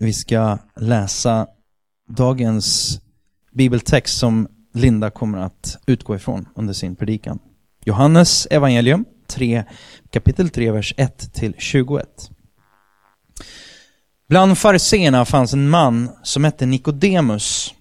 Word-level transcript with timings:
Vi 0.00 0.12
ska 0.12 0.58
läsa 0.76 1.46
dagens 2.08 3.00
bibeltext 3.52 4.18
som 4.18 4.48
Linda 4.74 5.10
kommer 5.10 5.38
att 5.38 5.78
utgå 5.86 6.16
ifrån 6.16 6.48
under 6.54 6.74
sin 6.74 6.96
predikan. 6.96 7.38
Johannes 7.84 8.46
evangelium 8.50 9.04
3, 9.26 9.64
kapitel 10.10 10.50
3, 10.50 10.70
vers 10.70 10.94
1 10.96 11.34
till 11.34 11.54
21. 11.58 12.30
Bland 14.28 14.58
fariseerna 14.58 15.24
fanns 15.24 15.52
en 15.52 15.68
man 15.68 16.10
som 16.22 16.44
hette 16.44 16.66
Nikodemus. 16.66 17.74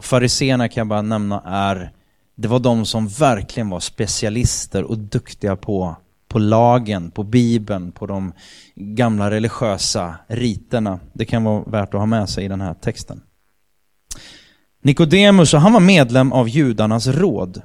Fariseerna 0.00 0.68
kan 0.68 0.80
jag 0.80 0.88
bara 0.88 1.02
nämna 1.02 1.42
är, 1.46 1.92
det 2.36 2.48
var 2.48 2.58
de 2.58 2.86
som 2.86 3.08
verkligen 3.08 3.70
var 3.70 3.80
specialister 3.80 4.84
och 4.84 4.98
duktiga 4.98 5.56
på 5.56 5.96
på 6.32 6.38
lagen, 6.38 7.10
på 7.10 7.22
bibeln, 7.22 7.92
på 7.92 8.06
de 8.06 8.32
gamla 8.74 9.30
religiösa 9.30 10.14
riterna. 10.26 11.00
Det 11.12 11.24
kan 11.24 11.44
vara 11.44 11.62
värt 11.62 11.94
att 11.94 12.00
ha 12.00 12.06
med 12.06 12.28
sig 12.28 12.44
i 12.44 12.48
den 12.48 12.60
här 12.60 12.74
texten. 12.74 13.22
Nikodemus, 14.82 15.52
han 15.52 15.72
var 15.72 15.80
medlem 15.80 16.32
av 16.32 16.48
judarnas 16.48 17.06
råd. 17.06 17.62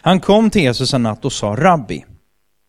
Han 0.00 0.20
kom 0.20 0.50
till 0.50 0.62
Jesus 0.62 0.94
en 0.94 1.02
natt 1.02 1.24
och 1.24 1.32
sa 1.32 1.56
Rabbi, 1.56 2.04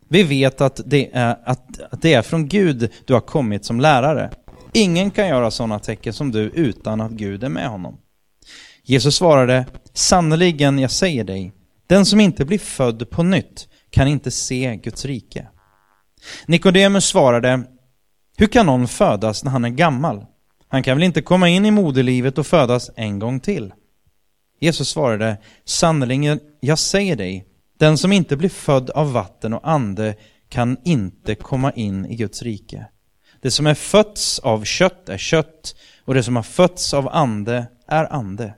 vi 0.09 0.23
vet 0.23 0.61
att 0.61 0.81
det, 0.85 1.09
är, 1.13 1.37
att, 1.45 1.81
att 1.91 2.01
det 2.01 2.13
är 2.13 2.21
från 2.21 2.47
Gud 2.47 2.91
du 3.05 3.13
har 3.13 3.21
kommit 3.21 3.65
som 3.65 3.79
lärare. 3.79 4.31
Ingen 4.73 5.11
kan 5.11 5.27
göra 5.27 5.51
sådana 5.51 5.79
tecken 5.79 6.13
som 6.13 6.31
du 6.31 6.39
utan 6.39 7.01
att 7.01 7.11
Gud 7.11 7.43
är 7.43 7.49
med 7.49 7.67
honom. 7.67 7.97
Jesus 8.83 9.15
svarade, 9.15 9.65
sannerligen 9.93 10.79
jag 10.79 10.91
säger 10.91 11.23
dig, 11.23 11.53
den 11.87 12.05
som 12.05 12.19
inte 12.19 12.45
blir 12.45 12.59
född 12.59 13.09
på 13.09 13.23
nytt 13.23 13.67
kan 13.91 14.07
inte 14.07 14.31
se 14.31 14.75
Guds 14.83 15.05
rike. 15.05 15.47
Nikodemus 16.45 17.05
svarade, 17.05 17.63
hur 18.37 18.47
kan 18.47 18.65
någon 18.65 18.87
födas 18.87 19.43
när 19.43 19.51
han 19.51 19.65
är 19.65 19.69
gammal? 19.69 20.25
Han 20.67 20.83
kan 20.83 20.97
väl 20.97 21.03
inte 21.03 21.21
komma 21.21 21.49
in 21.49 21.65
i 21.65 21.71
moderlivet 21.71 22.37
och 22.37 22.47
födas 22.47 22.89
en 22.95 23.19
gång 23.19 23.39
till? 23.39 23.73
Jesus 24.59 24.89
svarade, 24.89 25.37
sannerligen, 25.65 26.39
jag 26.59 26.79
säger 26.79 27.15
dig, 27.15 27.45
den 27.79 27.97
som 27.97 28.11
inte 28.11 28.37
blir 28.37 28.49
född 28.49 28.89
av 28.89 29.13
vatten 29.13 29.53
och 29.53 29.69
ande 29.69 30.15
kan 30.49 30.77
inte 30.83 31.35
komma 31.35 31.71
in 31.71 32.05
i 32.05 32.15
Guds 32.15 32.41
rike. 32.41 32.85
Det 33.41 33.51
som 33.51 33.67
är 33.67 33.73
fötts 33.73 34.39
av 34.39 34.63
kött 34.63 35.09
är 35.09 35.17
kött 35.17 35.75
och 36.05 36.13
det 36.13 36.23
som 36.23 36.35
har 36.35 36.43
fötts 36.43 36.93
av 36.93 37.09
ande 37.09 37.65
är 37.87 38.13
ande. 38.13 38.53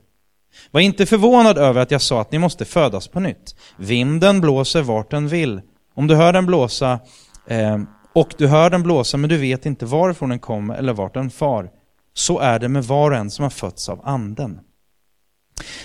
Var 0.70 0.80
inte 0.80 1.06
förvånad 1.06 1.58
över 1.58 1.80
att 1.80 1.90
jag 1.90 2.02
sa 2.02 2.20
att 2.20 2.32
ni 2.32 2.38
måste 2.38 2.64
födas 2.64 3.08
på 3.08 3.20
nytt. 3.20 3.54
Vinden 3.76 4.40
blåser 4.40 4.82
vart 4.82 5.10
den 5.10 5.28
vill. 5.28 5.60
Om 5.94 6.06
du 6.06 6.14
hör 6.14 6.32
den 6.32 6.46
blåsa 6.46 7.00
eh, 7.48 7.78
och 8.12 8.34
du 8.38 8.46
hör 8.46 8.70
den 8.70 8.82
blåsa 8.82 9.16
men 9.16 9.30
du 9.30 9.36
vet 9.36 9.66
inte 9.66 9.86
varifrån 9.86 10.28
den 10.28 10.38
kommer 10.38 10.74
eller 10.74 10.92
vart 10.92 11.14
den 11.14 11.30
far. 11.30 11.70
Så 12.14 12.38
är 12.38 12.58
det 12.58 12.68
med 12.68 12.84
var 12.84 13.10
och 13.10 13.16
en 13.16 13.30
som 13.30 13.42
har 13.42 13.50
fötts 13.50 13.88
av 13.88 14.00
anden. 14.04 14.60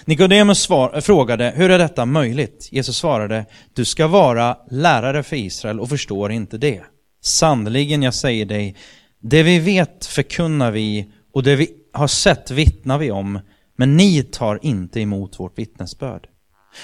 Nikodemus 0.05 0.69
eh, 0.69 0.99
frågade, 0.99 1.53
hur 1.55 1.69
är 1.69 1.77
detta 1.77 2.05
möjligt? 2.05 2.69
Jesus 2.71 2.97
svarade, 2.97 3.45
du 3.73 3.85
ska 3.85 4.07
vara 4.07 4.57
lärare 4.69 5.23
för 5.23 5.35
Israel 5.35 5.79
och 5.79 5.89
förstår 5.89 6.31
inte 6.31 6.57
det. 6.57 6.81
Sannerligen, 7.21 8.03
jag 8.03 8.13
säger 8.13 8.45
dig, 8.45 8.75
det 9.21 9.43
vi 9.43 9.59
vet 9.59 10.05
förkunnar 10.05 10.71
vi 10.71 11.11
och 11.33 11.43
det 11.43 11.55
vi 11.55 11.69
har 11.93 12.07
sett 12.07 12.51
vittnar 12.51 12.97
vi 12.97 13.11
om, 13.11 13.39
men 13.79 13.97
ni 13.97 14.23
tar 14.23 14.59
inte 14.61 14.99
emot 14.99 15.39
vårt 15.39 15.59
vittnesbörd. 15.59 16.27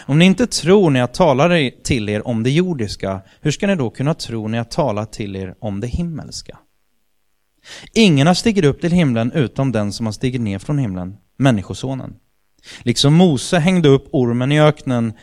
Om 0.06 0.20
ni 0.20 0.26
inte 0.26 0.48
tror 0.48 0.90
när 0.90 1.00
jag 1.00 1.14
talar 1.14 1.82
till 1.84 2.10
er 2.10 2.28
om 2.28 2.44
det 2.44 2.50
jordiska, 2.50 3.22
hur 3.42 3.52
ska 3.52 3.68
ni 3.68 3.76
då 3.76 3.90
kunna 3.90 4.14
tro 4.14 4.48
när 4.48 4.58
jag 4.58 4.72
talar 4.72 5.06
till 5.06 5.36
er 5.36 5.56
om 5.60 5.80
det 5.80 5.88
himmelska? 5.88 6.58
Ingen 7.94 8.28
har 8.28 8.34
stigit 8.34 8.66
upp 8.66 8.82
till 8.82 8.92
himlen 8.92 9.32
utom 9.32 9.72
den 9.72 9.94
som 9.94 10.06
har 10.06 10.14
stigit 10.14 10.42
ner 10.42 10.60
från 10.60 10.78
himlen, 10.78 11.18
Människosonen. 11.38 12.16
Liksom 12.84 13.14
Mose 13.14 13.60
hängde 13.60 13.90
upp 13.90 14.08
ormen 14.12 14.52
i 14.52 14.62
öknen, 14.62 15.14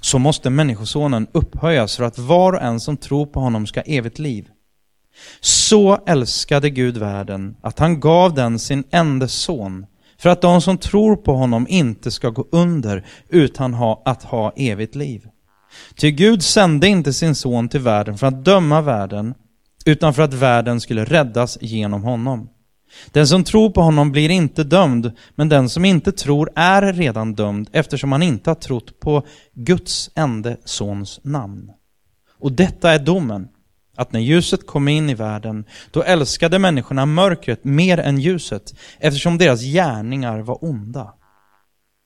så 0.00 0.18
måste 0.18 0.50
Människosonen 0.50 1.26
upphöjas 1.32 1.96
för 1.96 2.04
att 2.04 2.18
var 2.18 2.52
och 2.52 2.62
en 2.62 2.80
som 2.80 2.96
tror 2.96 3.26
på 3.26 3.40
honom 3.40 3.66
ska 3.66 3.80
ha 3.80 3.84
evigt 3.84 4.18
liv. 4.18 4.48
Så 5.40 5.98
älskade 6.06 6.70
Gud 6.70 6.96
världen 6.96 7.56
att 7.60 7.78
han 7.78 8.00
gav 8.00 8.34
den 8.34 8.58
sin 8.58 8.84
enda 8.90 9.28
son 9.28 9.86
för 10.20 10.28
att 10.28 10.42
de 10.42 10.60
som 10.60 10.78
tror 10.78 11.16
på 11.16 11.34
honom 11.34 11.66
inte 11.68 12.10
ska 12.10 12.30
gå 12.30 12.46
under 12.52 13.06
utan 13.28 13.74
ha, 13.74 14.02
att 14.04 14.22
ha 14.22 14.52
evigt 14.56 14.94
liv. 14.94 15.28
Ty 15.96 16.10
Gud 16.10 16.42
sände 16.42 16.88
inte 16.88 17.12
sin 17.12 17.34
son 17.34 17.68
till 17.68 17.80
världen 17.80 18.18
för 18.18 18.26
att 18.26 18.44
döma 18.44 18.80
världen, 18.80 19.34
utan 19.84 20.14
för 20.14 20.22
att 20.22 20.34
världen 20.34 20.80
skulle 20.80 21.04
räddas 21.04 21.58
genom 21.60 22.02
honom. 22.02 22.48
Den 23.12 23.26
som 23.26 23.44
tror 23.44 23.70
på 23.70 23.80
honom 23.80 24.12
blir 24.12 24.30
inte 24.30 24.64
dömd, 24.64 25.12
men 25.34 25.48
den 25.48 25.68
som 25.68 25.84
inte 25.84 26.12
tror 26.12 26.50
är 26.54 26.92
redan 26.92 27.34
dömd 27.34 27.68
eftersom 27.72 28.12
han 28.12 28.22
inte 28.22 28.50
har 28.50 28.54
trott 28.54 29.00
på 29.00 29.26
Guds 29.54 30.10
ende 30.14 30.56
sons 30.64 31.20
namn. 31.22 31.70
Och 32.40 32.52
detta 32.52 32.90
är 32.90 32.98
domen 32.98 33.48
att 33.98 34.12
när 34.12 34.20
ljuset 34.20 34.66
kom 34.66 34.88
in 34.88 35.10
i 35.10 35.14
världen, 35.14 35.64
då 35.90 36.02
älskade 36.02 36.58
människorna 36.58 37.06
mörkret 37.06 37.64
mer 37.64 37.98
än 37.98 38.18
ljuset, 38.18 38.74
eftersom 38.98 39.38
deras 39.38 39.62
gärningar 39.62 40.38
var 40.38 40.64
onda. 40.64 41.14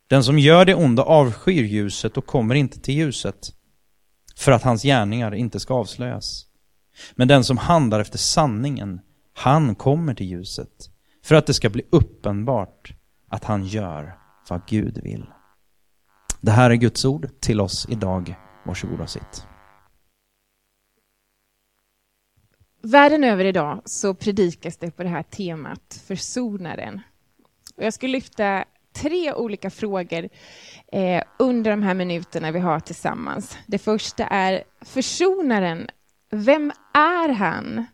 Den 0.06 0.24
som 0.24 0.38
gör 0.38 0.64
det 0.64 0.74
onda 0.74 1.02
avskyr 1.02 1.62
ljuset 1.62 2.16
och 2.16 2.26
kommer 2.26 2.54
inte 2.54 2.80
till 2.80 2.94
ljuset, 2.94 3.52
för 4.36 4.52
att 4.52 4.62
hans 4.62 4.82
gärningar 4.82 5.34
inte 5.34 5.60
ska 5.60 5.74
avslöjas. 5.74 6.46
Men 7.14 7.28
den 7.28 7.44
som 7.44 7.58
handlar 7.58 8.00
efter 8.00 8.18
sanningen, 8.18 9.00
han 9.34 9.74
kommer 9.74 10.14
till 10.14 10.26
ljuset, 10.26 10.90
för 11.24 11.34
att 11.34 11.46
det 11.46 11.54
ska 11.54 11.70
bli 11.70 11.82
uppenbart 11.90 12.94
att 13.28 13.44
han 13.44 13.66
gör 13.66 14.14
vad 14.48 14.66
Gud 14.66 15.00
vill. 15.02 15.26
Det 16.40 16.50
här 16.50 16.70
är 16.70 16.74
Guds 16.74 17.04
ord 17.04 17.28
till 17.40 17.60
oss 17.60 17.86
idag. 17.90 18.34
Varsågod 18.66 19.00
och 19.00 19.10
sitt. 19.10 19.51
Världen 22.84 23.24
över 23.24 23.44
idag 23.44 23.82
så 23.84 24.14
predikas 24.14 24.76
det 24.76 24.90
på 24.90 25.02
det 25.02 25.08
här 25.08 25.22
temat 25.22 26.02
försonaren. 26.06 27.00
Och 27.76 27.84
jag 27.84 27.94
ska 27.94 28.06
lyfta 28.06 28.64
tre 28.92 29.32
olika 29.32 29.70
frågor 29.70 30.28
eh, 30.92 31.22
under 31.38 31.70
de 31.70 31.82
här 31.82 31.94
minuterna 31.94 32.50
vi 32.50 32.58
har 32.58 32.80
tillsammans. 32.80 33.58
Det 33.66 33.78
första 33.78 34.26
är 34.26 34.64
försonaren. 34.80 35.88
Vem 36.30 36.72
är 36.94 37.28
han? 37.28 37.86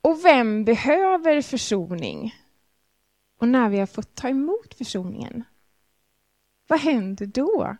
Och 0.00 0.24
vem 0.24 0.64
behöver 0.64 1.42
försoning? 1.42 2.34
Och 3.40 3.48
när 3.48 3.68
vi 3.68 3.78
har 3.78 3.86
fått 3.86 4.14
ta 4.14 4.28
emot 4.28 4.74
försoningen, 4.78 5.44
vad 6.66 6.80
händer 6.80 7.26
då? 7.26 7.76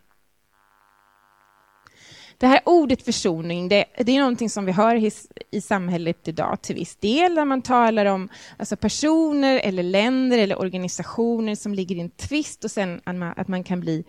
Det 2.44 2.48
här 2.48 2.60
ordet 2.64 3.02
försoning, 3.02 3.68
det, 3.68 3.84
det 3.98 4.16
är 4.16 4.18
någonting 4.18 4.50
som 4.50 4.64
vi 4.64 4.72
hör 4.72 4.94
i, 4.96 5.10
i, 5.50 5.60
samhället 5.60 6.28
idag 6.28 6.62
till 6.62 6.74
viss 6.74 6.96
del, 6.96 7.34
när 7.34 7.44
man 7.44 7.62
talar 7.62 8.06
om 8.06 8.28
alltså 8.56 8.76
personer 8.76 9.58
eller 9.58 9.82
länder 9.82 10.38
eller 10.38 10.58
organisationer 10.58 11.54
som 11.54 11.74
ligger 11.74 11.96
i 11.96 12.00
en 12.00 12.10
tvist 12.10 12.64
och 12.64 12.70
sen 12.70 13.00
att 13.04 13.16
man, 13.16 13.34
att 13.36 13.48
man 13.48 13.64
kan 13.64 13.80
bli 13.80 14.04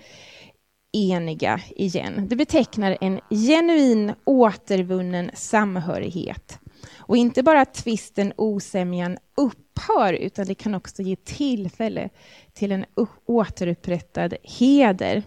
eniga 0.93 1.61
igen. 1.75 2.27
Det 2.27 2.35
betecknar 2.35 2.97
en 3.01 3.19
genuin 3.29 4.13
återvunnen 4.25 5.31
samhörighet. 5.33 6.59
Och 6.97 7.17
inte 7.17 7.43
bara 7.43 7.61
att 7.61 7.73
tvisten, 7.73 8.33
osämjan 8.37 9.17
upphör, 9.37 10.13
utan 10.13 10.45
det 10.45 10.55
kan 10.55 10.75
också 10.75 11.01
ge 11.01 11.15
tillfälle 11.15 12.09
till 12.53 12.71
en 12.71 12.85
återupprättad 13.25 14.33
heder. 14.43 15.23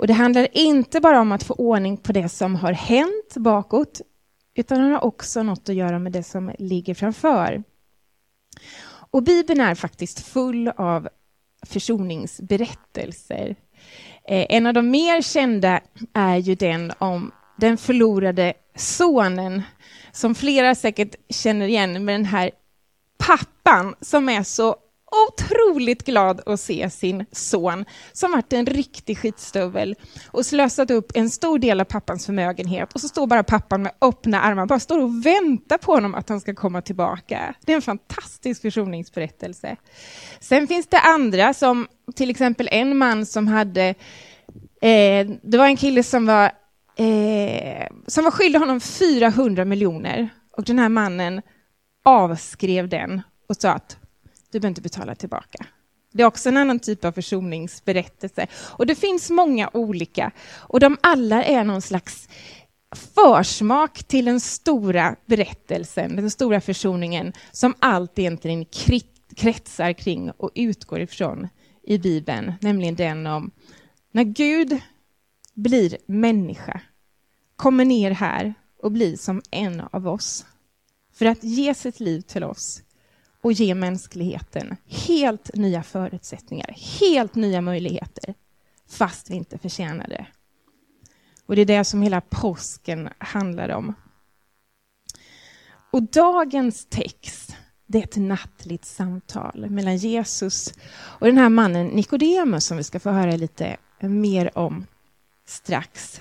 Och 0.00 0.06
det 0.06 0.12
handlar 0.12 0.48
inte 0.52 1.00
bara 1.00 1.20
om 1.20 1.32
att 1.32 1.42
få 1.42 1.54
ordning 1.54 1.96
på 1.96 2.12
det 2.12 2.28
som 2.28 2.54
har 2.54 2.72
hänt 2.72 3.36
bakåt, 3.36 4.00
utan 4.54 4.80
det 4.80 4.94
har 4.94 5.04
också 5.04 5.42
något 5.42 5.68
att 5.68 5.74
göra 5.74 5.98
med 5.98 6.12
det 6.12 6.22
som 6.22 6.52
ligger 6.58 6.94
framför. 6.94 7.62
Och 9.10 9.22
Bibeln 9.22 9.60
är 9.60 9.74
faktiskt 9.74 10.20
full 10.20 10.68
av 10.68 11.08
försoningsberättelser. 11.66 13.56
Eh, 14.28 14.46
en 14.48 14.66
av 14.66 14.74
de 14.74 14.90
mer 14.90 15.22
kända 15.22 15.80
är 16.12 16.36
ju 16.36 16.54
den 16.54 16.92
om 16.98 17.32
den 17.56 17.76
förlorade 17.76 18.54
sonen, 18.76 19.62
som 20.12 20.34
flera 20.34 20.74
säkert 20.74 21.14
känner 21.28 21.68
igen 21.68 22.04
med 22.04 22.14
den 22.14 22.24
här 22.24 22.50
pappan 23.18 23.94
som 24.00 24.28
är 24.28 24.42
så 24.42 24.76
otroligt 25.28 26.06
glad 26.06 26.40
att 26.46 26.60
se 26.60 26.90
sin 26.90 27.26
son 27.32 27.84
som 28.12 28.32
varit 28.32 28.52
en 28.52 28.66
riktig 28.66 29.18
skitstövel 29.18 29.94
och 30.30 30.46
slösat 30.46 30.90
upp 30.90 31.12
en 31.14 31.30
stor 31.30 31.58
del 31.58 31.80
av 31.80 31.84
pappans 31.84 32.26
förmögenhet 32.26 32.92
och 32.92 33.00
så 33.00 33.08
står 33.08 33.26
bara 33.26 33.42
pappan 33.42 33.82
med 33.82 33.92
öppna 34.00 34.40
armar, 34.40 34.66
bara 34.66 34.80
står 34.80 34.98
och 34.98 35.26
väntar 35.26 35.78
på 35.78 35.92
honom 35.92 36.14
att 36.14 36.28
han 36.28 36.40
ska 36.40 36.54
komma 36.54 36.82
tillbaka. 36.82 37.54
Det 37.66 37.72
är 37.72 37.76
en 37.76 37.82
fantastisk 37.82 38.62
försoningsberättelse. 38.62 39.76
Sen 40.40 40.68
finns 40.68 40.86
det 40.86 41.00
andra 41.00 41.54
som 41.54 41.88
till 42.14 42.30
exempel 42.30 42.68
en 42.72 42.96
man 42.96 43.26
som 43.26 43.48
hade, 43.48 43.94
eh, 44.82 45.26
det 45.42 45.58
var 45.58 45.66
en 45.66 45.76
kille 45.76 46.02
som 46.02 46.26
var, 46.26 46.44
eh, 46.96 47.86
som 48.06 48.24
var 48.24 48.30
skyldig 48.30 48.58
honom 48.58 48.80
400 48.80 49.64
miljoner 49.64 50.28
och 50.56 50.64
den 50.64 50.78
här 50.78 50.88
mannen 50.88 51.42
avskrev 52.04 52.88
den 52.88 53.22
och 53.48 53.56
sa 53.56 53.70
att 53.70 53.99
du 54.50 54.60
behöver 54.60 54.70
inte 54.70 54.82
betala 54.82 55.14
tillbaka. 55.14 55.66
Det 56.12 56.22
är 56.22 56.26
också 56.26 56.48
en 56.48 56.56
annan 56.56 56.78
typ 56.78 57.04
av 57.04 57.12
försoningsberättelse. 57.12 58.46
Och 58.54 58.86
det 58.86 58.94
finns 58.94 59.30
många 59.30 59.70
olika, 59.72 60.30
och 60.58 60.80
de 60.80 60.96
alla 61.00 61.44
är 61.44 61.64
någon 61.64 61.82
slags 61.82 62.28
försmak 62.96 64.04
till 64.04 64.24
den 64.24 64.40
stora 64.40 65.16
berättelsen, 65.26 66.16
den 66.16 66.30
stora 66.30 66.60
försoningen, 66.60 67.32
som 67.52 67.74
allt 67.78 68.18
egentligen 68.18 68.64
kretsar 69.36 69.92
kring 69.92 70.30
och 70.30 70.50
utgår 70.54 71.00
ifrån 71.00 71.48
i 71.82 71.98
Bibeln, 71.98 72.52
nämligen 72.60 72.94
den 72.94 73.26
om 73.26 73.50
när 74.12 74.24
Gud 74.24 74.80
blir 75.54 75.96
människa, 76.06 76.80
kommer 77.56 77.84
ner 77.84 78.10
här 78.10 78.54
och 78.82 78.92
blir 78.92 79.16
som 79.16 79.42
en 79.50 79.80
av 79.92 80.08
oss 80.08 80.46
för 81.12 81.26
att 81.26 81.44
ge 81.44 81.74
sitt 81.74 82.00
liv 82.00 82.20
till 82.20 82.44
oss 82.44 82.82
och 83.42 83.52
ge 83.52 83.74
mänskligheten 83.74 84.76
helt 84.86 85.54
nya 85.54 85.82
förutsättningar, 85.82 86.74
helt 87.00 87.34
nya 87.34 87.60
möjligheter, 87.60 88.34
fast 88.88 89.30
vi 89.30 89.34
inte 89.34 89.58
förtjänar 89.58 90.08
det. 90.08 90.26
Och 91.46 91.56
det 91.56 91.62
är 91.62 91.66
det 91.66 91.84
som 91.84 92.02
hela 92.02 92.20
påsken 92.20 93.08
handlar 93.18 93.68
om. 93.68 93.94
Och 95.90 96.02
dagens 96.02 96.86
text, 96.90 97.56
det 97.86 97.98
är 97.98 98.02
ett 98.02 98.16
nattligt 98.16 98.84
samtal 98.84 99.70
mellan 99.70 99.96
Jesus 99.96 100.74
och 100.92 101.26
den 101.26 101.38
här 101.38 101.48
mannen 101.48 101.86
Nikodemus 101.86 102.64
som 102.66 102.76
vi 102.76 102.84
ska 102.84 103.00
få 103.00 103.10
höra 103.10 103.36
lite 103.36 103.76
mer 104.00 104.58
om 104.58 104.86
strax. 105.44 106.20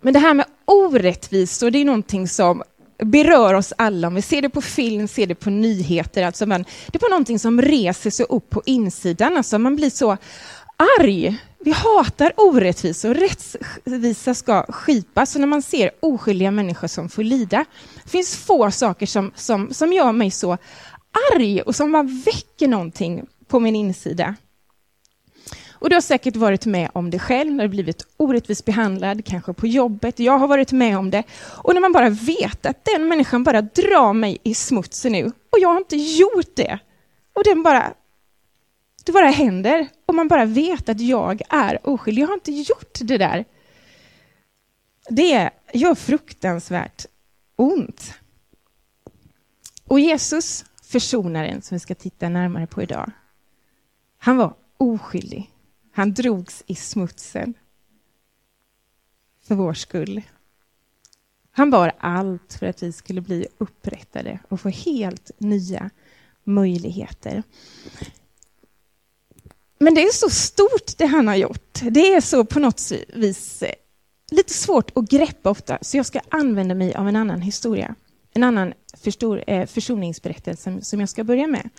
Men 0.00 0.12
det 0.12 0.18
här 0.18 0.34
med 0.34 0.46
orättvisor, 0.64 1.70
det 1.70 1.78
är 1.78 1.84
någonting 1.84 2.28
som 2.28 2.62
berör 3.04 3.54
oss 3.54 3.72
alla. 3.78 4.08
Om 4.08 4.14
vi 4.14 4.22
ser 4.22 4.42
det 4.42 4.48
på 4.48 4.60
film, 4.60 5.08
ser 5.08 5.26
det 5.26 5.34
på 5.34 5.50
nyheter. 5.50 6.22
Alltså 6.22 6.46
man, 6.46 6.64
det 6.86 6.98
är 6.98 6.98
på 6.98 7.08
någonting 7.08 7.38
som 7.38 7.62
reser 7.62 8.10
sig 8.10 8.26
upp 8.28 8.50
på 8.50 8.62
insidan. 8.66 9.36
Alltså 9.36 9.58
man 9.58 9.76
blir 9.76 9.90
så 9.90 10.16
arg. 11.00 11.38
Vi 11.58 11.72
hatar 11.72 12.32
orättvisor. 12.36 13.14
rättvisa 13.14 14.34
ska 14.34 14.62
skipas. 14.62 15.32
Så 15.32 15.38
när 15.38 15.46
man 15.46 15.62
ser 15.62 15.90
oskyldiga 16.00 16.50
människor 16.50 16.88
som 16.88 17.08
får 17.08 17.22
lida, 17.22 17.64
det 18.04 18.10
finns 18.10 18.36
få 18.36 18.70
saker 18.70 19.06
som, 19.06 19.32
som, 19.34 19.74
som 19.74 19.92
gör 19.92 20.12
mig 20.12 20.30
så 20.30 20.58
arg 21.32 21.62
och 21.62 21.76
som 21.76 21.92
bara 21.92 22.02
väcker 22.02 22.68
någonting 22.68 23.26
på 23.48 23.60
min 23.60 23.76
insida. 23.76 24.34
Och 25.82 25.88
du 25.90 25.96
har 25.96 26.00
säkert 26.00 26.36
varit 26.36 26.66
med 26.66 26.90
om 26.92 27.10
det 27.10 27.18
själv, 27.18 27.52
när 27.52 27.64
du 27.64 27.68
blivit 27.68 28.06
orättvist 28.16 28.64
behandlad, 28.64 29.24
kanske 29.24 29.52
på 29.52 29.66
jobbet. 29.66 30.18
Jag 30.18 30.38
har 30.38 30.48
varit 30.48 30.72
med 30.72 30.98
om 30.98 31.10
det. 31.10 31.22
Och 31.42 31.74
när 31.74 31.80
man 31.80 31.92
bara 31.92 32.08
vet 32.08 32.66
att 32.66 32.84
den 32.84 33.08
människan 33.08 33.44
bara 33.44 33.62
drar 33.62 34.12
mig 34.12 34.38
i 34.42 34.54
smutsen 34.54 35.12
nu, 35.12 35.24
och 35.24 35.58
jag 35.58 35.68
har 35.68 35.76
inte 35.76 35.96
gjort 35.96 36.56
det. 36.56 36.78
Och 37.32 37.44
den 37.44 37.62
bara... 37.62 37.94
Det 39.04 39.12
bara 39.12 39.26
händer, 39.26 39.88
och 40.06 40.14
man 40.14 40.28
bara 40.28 40.44
vet 40.44 40.88
att 40.88 41.00
jag 41.00 41.42
är 41.48 41.86
oskyldig. 41.86 42.22
Jag 42.22 42.28
har 42.28 42.34
inte 42.34 42.52
gjort 42.52 42.98
det 43.00 43.18
där. 43.18 43.44
Det 45.08 45.50
gör 45.72 45.94
fruktansvärt 45.94 47.06
ont. 47.56 48.14
Och 49.84 50.00
Jesus, 50.00 50.64
försonaren, 50.82 51.62
som 51.62 51.74
vi 51.74 51.80
ska 51.80 51.94
titta 51.94 52.28
närmare 52.28 52.66
på 52.66 52.82
idag, 52.82 53.10
han 54.18 54.36
var 54.36 54.54
oskyldig. 54.78 55.51
Han 55.92 56.14
drogs 56.14 56.64
i 56.66 56.74
smutsen 56.74 57.54
för 59.42 59.54
vår 59.54 59.74
skull. 59.74 60.22
Han 61.50 61.70
bar 61.70 61.92
allt 61.98 62.56
för 62.58 62.66
att 62.66 62.82
vi 62.82 62.92
skulle 62.92 63.20
bli 63.20 63.46
upprättade 63.58 64.38
och 64.48 64.60
få 64.60 64.68
helt 64.68 65.30
nya 65.38 65.90
möjligheter. 66.44 67.42
Men 69.78 69.94
det 69.94 70.02
är 70.02 70.12
så 70.12 70.30
stort 70.30 70.98
det 70.98 71.06
han 71.06 71.28
har 71.28 71.36
gjort. 71.36 71.80
Det 71.82 72.14
är 72.14 72.20
så 72.20 72.44
på 72.44 72.58
något 72.58 72.92
vis 73.08 73.62
eh, 73.62 73.74
lite 74.30 74.52
svårt 74.52 74.96
att 74.96 75.08
greppa 75.08 75.50
ofta, 75.50 75.78
så 75.80 75.96
jag 75.96 76.06
ska 76.06 76.20
använda 76.28 76.74
mig 76.74 76.94
av 76.94 77.08
en 77.08 77.16
annan 77.16 77.42
historia. 77.42 77.94
En 78.32 78.42
annan 78.42 78.72
förstor, 78.96 79.44
eh, 79.46 79.66
försoningsberättelse 79.66 80.80
som 80.82 81.00
jag 81.00 81.08
ska 81.08 81.24
börja 81.24 81.46
med. 81.46 81.70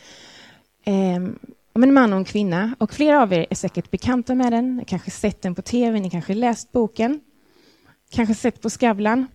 Eh, 0.83 1.49
om 1.73 1.83
en 1.83 1.93
man 1.93 2.13
och 2.13 2.19
en 2.19 2.25
kvinna. 2.25 2.75
Och 2.79 2.93
flera 2.93 3.21
av 3.21 3.33
er 3.33 3.45
är 3.49 3.55
säkert 3.55 3.91
bekanta 3.91 4.35
med 4.35 4.51
den, 4.51 4.85
kanske 4.87 5.11
sett 5.11 5.41
den 5.41 5.55
på 5.55 5.61
tv, 5.61 5.99
ni 5.99 6.09
kanske 6.09 6.33
läst 6.33 6.71
boken, 6.71 7.21
kanske 8.09 8.35
sett 8.35 8.61
på 8.61 8.69
Skavlan. 8.69 9.27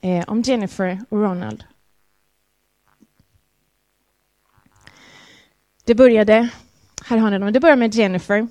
Eh, 0.00 0.24
om 0.26 0.42
Jennifer 0.42 1.00
och 1.08 1.18
Ronald. 1.18 1.64
Det 5.84 5.94
började, 5.94 6.48
här 7.04 7.16
har 7.18 7.30
ni 7.30 7.38
dem, 7.38 7.52
det 7.52 7.60
började 7.60 7.78
med 7.78 7.94
Jennifer 7.94 8.48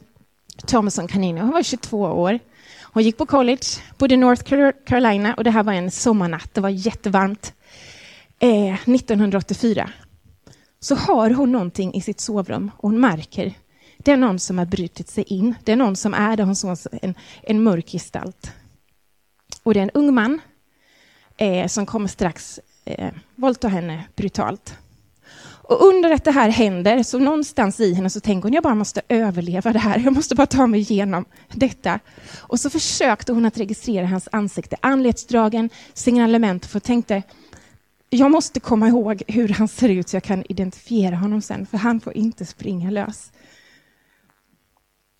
Thomson 0.68 1.08
Canino. 1.08 1.40
Hon 1.40 1.51
var 1.51 1.63
22 1.63 2.01
år. 2.01 2.40
Hon 2.81 3.04
gick 3.04 3.18
på 3.18 3.25
college, 3.25 3.66
bodde 3.98 4.13
i 4.13 4.18
North 4.18 4.44
Carolina 4.86 5.34
och 5.34 5.44
det 5.44 5.51
här 5.51 5.63
var 5.63 5.74
en 5.74 5.92
sommarnatt. 5.92 6.54
Det 6.54 6.62
var 6.62 6.69
jättevarmt. 6.69 7.54
Eh, 8.40 8.74
1984 8.74 9.90
så 10.86 10.96
har 10.96 11.30
hon 11.30 11.52
någonting 11.52 11.94
i 11.94 12.02
sitt 12.02 12.20
sovrum 12.20 12.72
och 12.78 12.90
hon 12.90 13.00
märker 13.00 13.54
det 13.98 14.12
är 14.12 14.18
någon 14.18 14.40
som 14.40 14.58
har 14.58 14.66
brutit 14.66 15.10
sig 15.10 15.24
in. 15.24 15.56
Det 15.64 15.72
är 15.72 15.76
någon 15.76 15.96
som 15.96 16.14
är 16.14 16.38
där, 16.38 16.44
hon 16.44 16.56
såg 16.56 16.78
en, 17.02 17.16
en 17.42 17.64
mörk 17.64 17.90
gestalt. 17.90 18.52
Och 19.64 19.74
det 19.74 19.80
är 19.80 19.84
en 19.84 19.90
ung 19.90 20.14
man 20.14 20.42
eh, 21.38 21.68
som 21.68 21.86
kommer 21.86 22.08
strax 22.08 22.60
eh, 22.86 23.14
våldta 23.36 23.68
henne 23.68 24.04
brutalt. 24.16 24.78
Och 25.68 25.88
under 25.88 26.12
att 26.12 26.24
det 26.24 26.32
här 26.32 26.50
händer, 26.50 27.04
så 27.04 27.20
någonstans 27.20 27.80
i 27.80 27.94
henne 27.94 28.10
så 28.10 28.20
tänker 28.20 28.44
hon, 28.44 28.54
jag 28.54 28.64
bara 28.64 28.76
måste 28.76 29.02
överleva 29.10 29.74
det 29.74 29.80
här, 29.80 30.00
jag 30.00 30.14
måste 30.14 30.36
bara 30.36 30.48
ta 30.48 30.68
mig 30.68 30.80
igenom 30.80 31.26
detta. 31.54 32.00
Och 32.38 32.60
så 32.60 32.70
försökte 32.70 33.34
hon 33.34 33.46
att 33.46 33.58
registrera 33.58 34.06
hans 34.06 34.28
ansikte, 34.32 34.78
anletsdragen, 34.82 35.70
signalement, 35.94 36.66
för 36.66 36.80
tänkte, 36.80 37.24
jag 38.16 38.32
måste 38.32 38.60
komma 38.60 38.88
ihåg 38.88 39.24
hur 39.28 39.50
han 39.50 39.68
ser 39.68 39.90
ut 39.90 40.10
så 40.10 40.16
jag 40.16 40.24
kan 40.24 40.44
identifiera 40.50 41.16
honom 41.16 41.42
sen, 41.42 41.66
för 41.66 41.78
han 41.78 42.00
får 42.00 42.18
inte 42.18 42.46
springa 42.46 42.92
lös. 42.92 43.32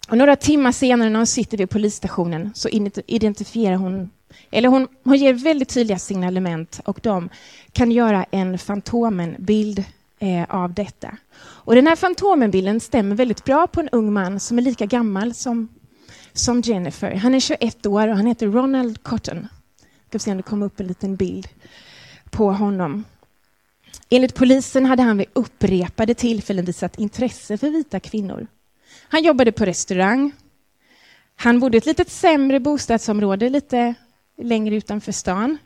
Och 0.09 0.18
några 0.18 0.36
timmar 0.36 0.71
senare 0.71 1.09
när 1.09 1.19
hon 1.19 1.27
sitter 1.27 1.57
vid 1.57 1.69
polisstationen 1.69 2.51
så 2.56 2.69
identifierar 3.07 3.75
hon, 3.75 4.09
eller 4.51 4.69
hon, 4.69 4.88
hon 5.03 5.18
ger 5.18 5.33
väldigt 5.33 5.69
tydliga 5.69 6.00
signalement 6.00 6.81
och 6.86 7.00
de 7.03 7.30
kan 7.71 7.92
göra 7.92 8.25
en 8.31 8.57
Fantomen-bild 8.57 9.83
eh, 10.19 10.43
av 10.50 10.74
detta. 10.74 11.17
Och 11.38 11.75
den 11.75 11.88
här 11.88 11.96
Fantomen-bilden 11.96 12.79
stämmer 12.79 13.15
väldigt 13.15 13.46
bra 13.46 13.67
på 13.67 13.79
en 13.79 13.89
ung 13.89 14.13
man 14.13 14.39
som 14.39 14.58
är 14.58 14.62
lika 14.62 14.86
gammal 14.86 15.34
som, 15.34 15.67
som 16.34 16.62
Jennifer. 16.62 17.15
Han 17.15 17.36
är 17.36 17.39
21 17.39 17.86
år 17.86 18.08
och 18.08 18.15
han 18.15 18.25
heter 18.25 18.48
Ronald 18.48 19.03
Cotton. 19.03 19.48
Jag 20.12 20.22
ska 20.22 20.25
se 20.25 20.31
om 20.31 20.38
det 20.38 20.43
kommer 20.43 20.65
upp 20.65 20.79
en 20.79 20.88
liten 20.88 21.15
bild 21.15 21.48
på 22.36 22.51
honom. 22.51 23.04
Enligt 24.10 24.36
polisen 24.36 24.86
hade 24.86 25.04
han 25.04 25.18
vid 25.18 25.27
upprepade 25.34 26.13
tillfällen 26.13 26.65
visat 26.65 27.00
intresse 27.00 27.58
för 27.58 27.70
vita 27.70 28.00
kvinnor. 28.00 28.48
Han 29.10 29.24
jobbade 29.24 29.51
på 29.51 29.65
restaurang. 29.65 30.32
Han 31.36 31.60
bodde 31.60 31.77
i 31.77 31.80
ett 31.80 31.86
lite 31.86 32.06
sämre 32.06 32.60
bostadsområde 32.60 33.50
lite 33.50 33.94
längre 34.38 34.75
utanför 34.75 35.12
stan. 35.12 35.58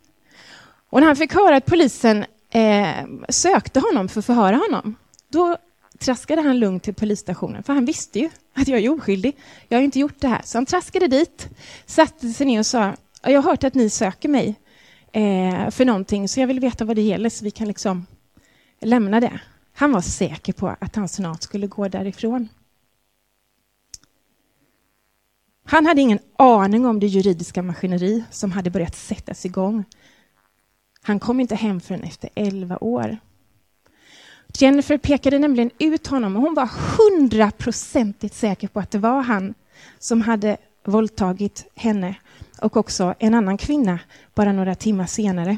Och 0.89 0.99
när 0.99 1.07
han 1.07 1.15
fick 1.15 1.33
höra 1.33 1.55
att 1.55 1.65
polisen 1.65 2.25
eh, 2.49 3.05
sökte 3.29 3.79
honom 3.79 4.09
för 4.09 4.19
att 4.19 4.25
förhöra 4.25 4.55
honom, 4.55 4.95
då 5.29 5.57
traskade 5.99 6.41
han 6.41 6.59
lugnt 6.59 6.83
till 6.83 6.93
polisstationen, 6.93 7.63
för 7.63 7.73
han 7.73 7.85
visste 7.85 8.19
ju 8.19 8.29
att 8.53 8.67
jag 8.67 8.79
är 8.79 8.89
oskyldig. 8.89 9.35
Jag 9.67 9.77
har 9.77 9.83
inte 9.83 9.99
gjort 9.99 10.19
det 10.19 10.27
här. 10.27 10.41
Så 10.45 10.57
han 10.57 10.65
traskade 10.65 11.07
dit, 11.07 11.47
satte 11.85 12.29
sig 12.29 12.47
ner 12.47 12.59
och 12.59 12.65
sa, 12.65 12.93
jag 13.23 13.41
har 13.41 13.49
hört 13.51 13.63
att 13.63 13.73
ni 13.73 13.89
söker 13.89 14.29
mig 14.29 14.55
eh, 15.11 15.69
för 15.69 15.85
någonting, 15.85 16.27
så 16.27 16.39
jag 16.39 16.47
vill 16.47 16.59
veta 16.59 16.85
vad 16.85 16.95
det 16.95 17.01
gäller 17.01 17.29
så 17.29 17.43
vi 17.43 17.51
kan 17.51 17.67
liksom 17.67 18.05
lämna 18.79 19.19
det. 19.19 19.39
Han 19.73 19.91
var 19.91 20.01
säker 20.01 20.53
på 20.53 20.75
att 20.79 20.95
han 20.95 21.07
snart 21.07 21.43
skulle 21.43 21.67
gå 21.67 21.87
därifrån. 21.87 22.49
Han 25.65 25.85
hade 25.85 26.01
ingen 26.01 26.19
aning 26.37 26.85
om 26.85 26.99
det 26.99 27.07
juridiska 27.07 27.61
maskineri 27.61 28.23
som 28.31 28.51
hade 28.51 28.69
börjat 28.69 28.95
sättas 28.95 29.45
igång. 29.45 29.83
Han 31.01 31.19
kom 31.19 31.39
inte 31.39 31.55
hem 31.55 31.81
förrän 31.81 32.03
efter 32.03 32.29
elva 32.35 32.77
år. 32.77 33.17
Jennifer 34.57 34.97
pekade 34.97 35.39
nämligen 35.39 35.71
ut 35.79 36.07
honom 36.07 36.35
och 36.35 36.41
hon 36.41 36.53
var 36.53 36.69
hundraprocentigt 36.97 38.35
säker 38.35 38.67
på 38.67 38.79
att 38.79 38.91
det 38.91 38.97
var 38.97 39.21
han 39.21 39.53
som 39.99 40.21
hade 40.21 40.57
våldtagit 40.85 41.71
henne 41.75 42.15
och 42.61 42.77
också 42.77 43.15
en 43.19 43.33
annan 43.33 43.57
kvinna 43.57 43.99
bara 44.35 44.51
några 44.51 44.75
timmar 44.75 45.05
senare. 45.05 45.57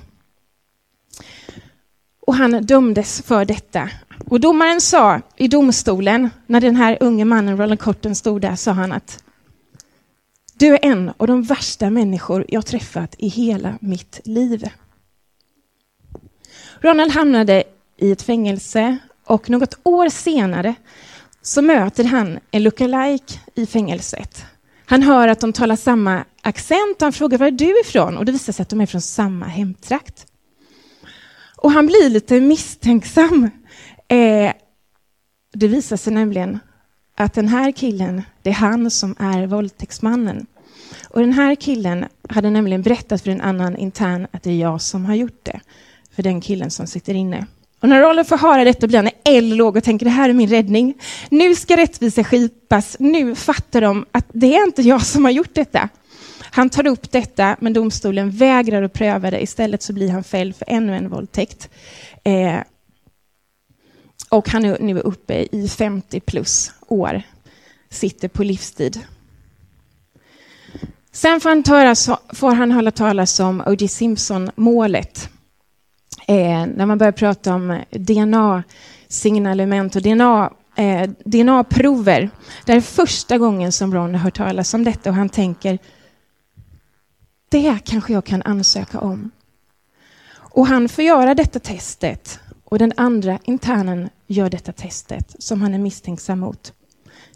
Och 2.20 2.36
han 2.36 2.66
dömdes 2.66 3.22
för 3.22 3.46
detta. 3.46 3.90
Och 4.26 4.40
domaren 4.40 4.82
sa 4.82 5.22
i 5.36 5.48
domstolen, 5.48 6.30
när 6.48 6.62
den 6.62 6.76
här 6.76 6.98
unge 7.02 7.26
mannen, 7.26 7.58
Roland 7.58 7.80
Cotton, 7.80 8.16
stod 8.16 8.42
där, 8.42 8.56
sa 8.56 8.72
han 8.72 8.92
att 8.92 9.24
du 10.54 10.74
är 10.74 10.80
en 10.86 11.12
av 11.18 11.28
de 11.28 11.44
värsta 11.44 11.90
människor 11.90 12.46
jag 12.48 12.66
träffat 12.66 13.16
i 13.18 13.28
hela 13.28 13.78
mitt 13.82 14.20
liv. 14.24 14.70
Ronald 16.80 17.12
hamnade 17.12 17.64
i 17.98 18.12
ett 18.12 18.22
fängelse 18.22 18.98
och 19.24 19.50
något 19.50 19.80
år 19.84 20.10
senare 20.10 20.76
så 21.42 21.62
möter 21.62 22.04
han 22.04 22.40
en 22.52 22.64
lookalike 22.64 23.40
i 23.56 23.66
fängelset. 23.66 24.46
Han 24.92 25.04
hör 25.04 25.28
att 25.28 25.40
de 25.40 25.54
talar 25.54 25.76
samma 25.76 26.26
accent 26.42 26.96
och 26.96 27.06
han 27.06 27.14
frågar 27.14 27.38
var 27.38 27.48
är 27.48 27.52
du 27.52 27.80
ifrån? 27.80 28.18
Och 28.18 28.26
det 28.26 28.32
visar 28.32 28.54
sig 28.54 28.64
att 28.64 28.70
de 28.70 28.82
är 28.82 28.86
från 28.86 29.02
samma 29.02 29.46
hemtrakt. 29.46 30.26
Och 31.56 31.72
han 31.72 31.86
blir 31.86 32.10
lite 32.10 32.42
misstänksam. 32.42 33.50
Eh, 34.08 34.54
det 35.54 35.68
visar 35.68 35.98
sig 35.98 36.14
nämligen 36.14 36.60
att 37.16 37.34
den 37.34 37.48
här 37.48 37.72
killen, 37.72 38.22
det 38.42 38.50
är 38.50 38.54
han 38.54 38.92
som 38.92 39.16
är 39.20 39.48
våldtäktsmannen. 39.48 40.46
Och 41.10 41.20
den 41.20 41.34
här 41.34 41.56
killen 41.56 42.06
hade 42.30 42.50
nämligen 42.50 42.82
berättat 42.82 43.22
för 43.22 43.32
en 43.32 43.42
annan 43.42 43.78
intern 43.78 44.28
att 44.32 44.44
det 44.44 44.52
är 44.52 44.60
jag 44.60 44.82
som 44.82 45.06
har 45.06 45.16
gjort 45.16 45.40
det. 45.44 45.60
För 46.16 46.24
den 46.24 46.42
killen 46.42 46.72
som 46.72 46.88
sitter 46.88 47.14
inne. 47.14 47.48
Och 47.82 47.90
när 47.90 48.02
Rollen 48.02 48.26
får 48.26 48.38
höra 48.38 48.64
detta 48.64 48.88
blir 48.88 49.00
han 49.00 49.10
eldlåg 49.24 49.78
och 49.78 49.84
tänker 49.84 50.06
det 50.06 50.12
här 50.12 50.30
är 50.30 50.34
min 50.34 50.50
räddning. 50.50 50.94
Nu 51.30 51.56
ska 51.56 51.78
rättvisa 51.78 52.24
skipas. 52.24 52.98
Nu 53.00 53.36
fattar 53.36 53.82
de 53.82 54.06
att 54.12 54.26
det 54.34 54.56
är 54.56 54.64
inte 54.64 54.82
jag 54.82 55.06
som 55.06 55.26
har 55.26 55.32
gjort 55.32 55.54
detta. 55.54 55.90
Han 56.52 56.70
tar 56.70 56.88
upp 56.88 57.12
detta, 57.12 57.56
men 57.60 57.74
domstolen 57.74 58.32
vägrar 58.32 58.84
att 58.84 58.94
pröva 58.94 59.32
det. 59.32 59.42
Istället 59.42 59.84
så 59.84 59.94
blir 59.94 60.10
han 60.10 60.24
fälld 60.24 60.56
för 60.56 60.66
ännu 60.68 60.96
en 60.96 61.10
våldtäkt. 61.10 61.70
Eh, 62.24 62.60
och 64.30 64.50
han 64.50 64.66
är 64.66 64.80
nu 64.80 65.00
uppe 65.00 65.48
i 65.52 65.68
50 65.68 66.20
plus 66.20 66.72
år, 66.88 67.22
sitter 67.90 68.28
på 68.28 68.44
livstid. 68.44 69.00
Sen 71.12 71.40
får 71.40 71.50
han, 71.50 71.64
höra, 71.68 71.96
får 72.34 72.52
han 72.52 72.72
höra 72.72 72.92
talas 72.92 73.40
om 73.40 73.64
O.J. 73.66 73.88
Simpson-målet. 73.88 75.30
Eh, 76.32 76.66
när 76.76 76.86
man 76.86 76.98
börjar 76.98 77.12
prata 77.12 77.56
om 77.56 77.82
DNA-signalement 77.90 79.96
och 79.96 80.02
DNA, 80.02 80.54
eh, 80.76 81.10
DNA-prover. 81.26 82.30
Det 82.66 82.74
är 82.74 82.82
första 82.82 83.38
gången 83.38 83.72
som 83.72 83.94
Ron 83.94 84.16
har 84.16 84.20
hört 84.20 84.38
talas 84.38 84.74
om 84.74 84.84
detta 84.84 85.10
och 85.10 85.16
han 85.16 85.30
tänker 85.30 85.80
det 87.50 87.80
kanske 87.86 88.14
jag 88.14 88.26
kan 88.26 88.42
ansöka 88.42 89.00
om. 89.00 89.32
Och 90.34 90.68
han 90.68 90.90
får 90.90 91.04
göra 91.04 91.36
detta 91.36 91.60
testet 91.60 92.40
och 92.64 92.80
den 92.80 92.94
andra 92.98 93.40
internen 93.44 94.10
gör 94.28 94.50
detta 94.50 94.72
testet 94.72 95.36
som 95.40 95.62
han 95.62 95.74
är 95.74 95.80
misstänksam 95.80 96.40
mot. 96.40 96.74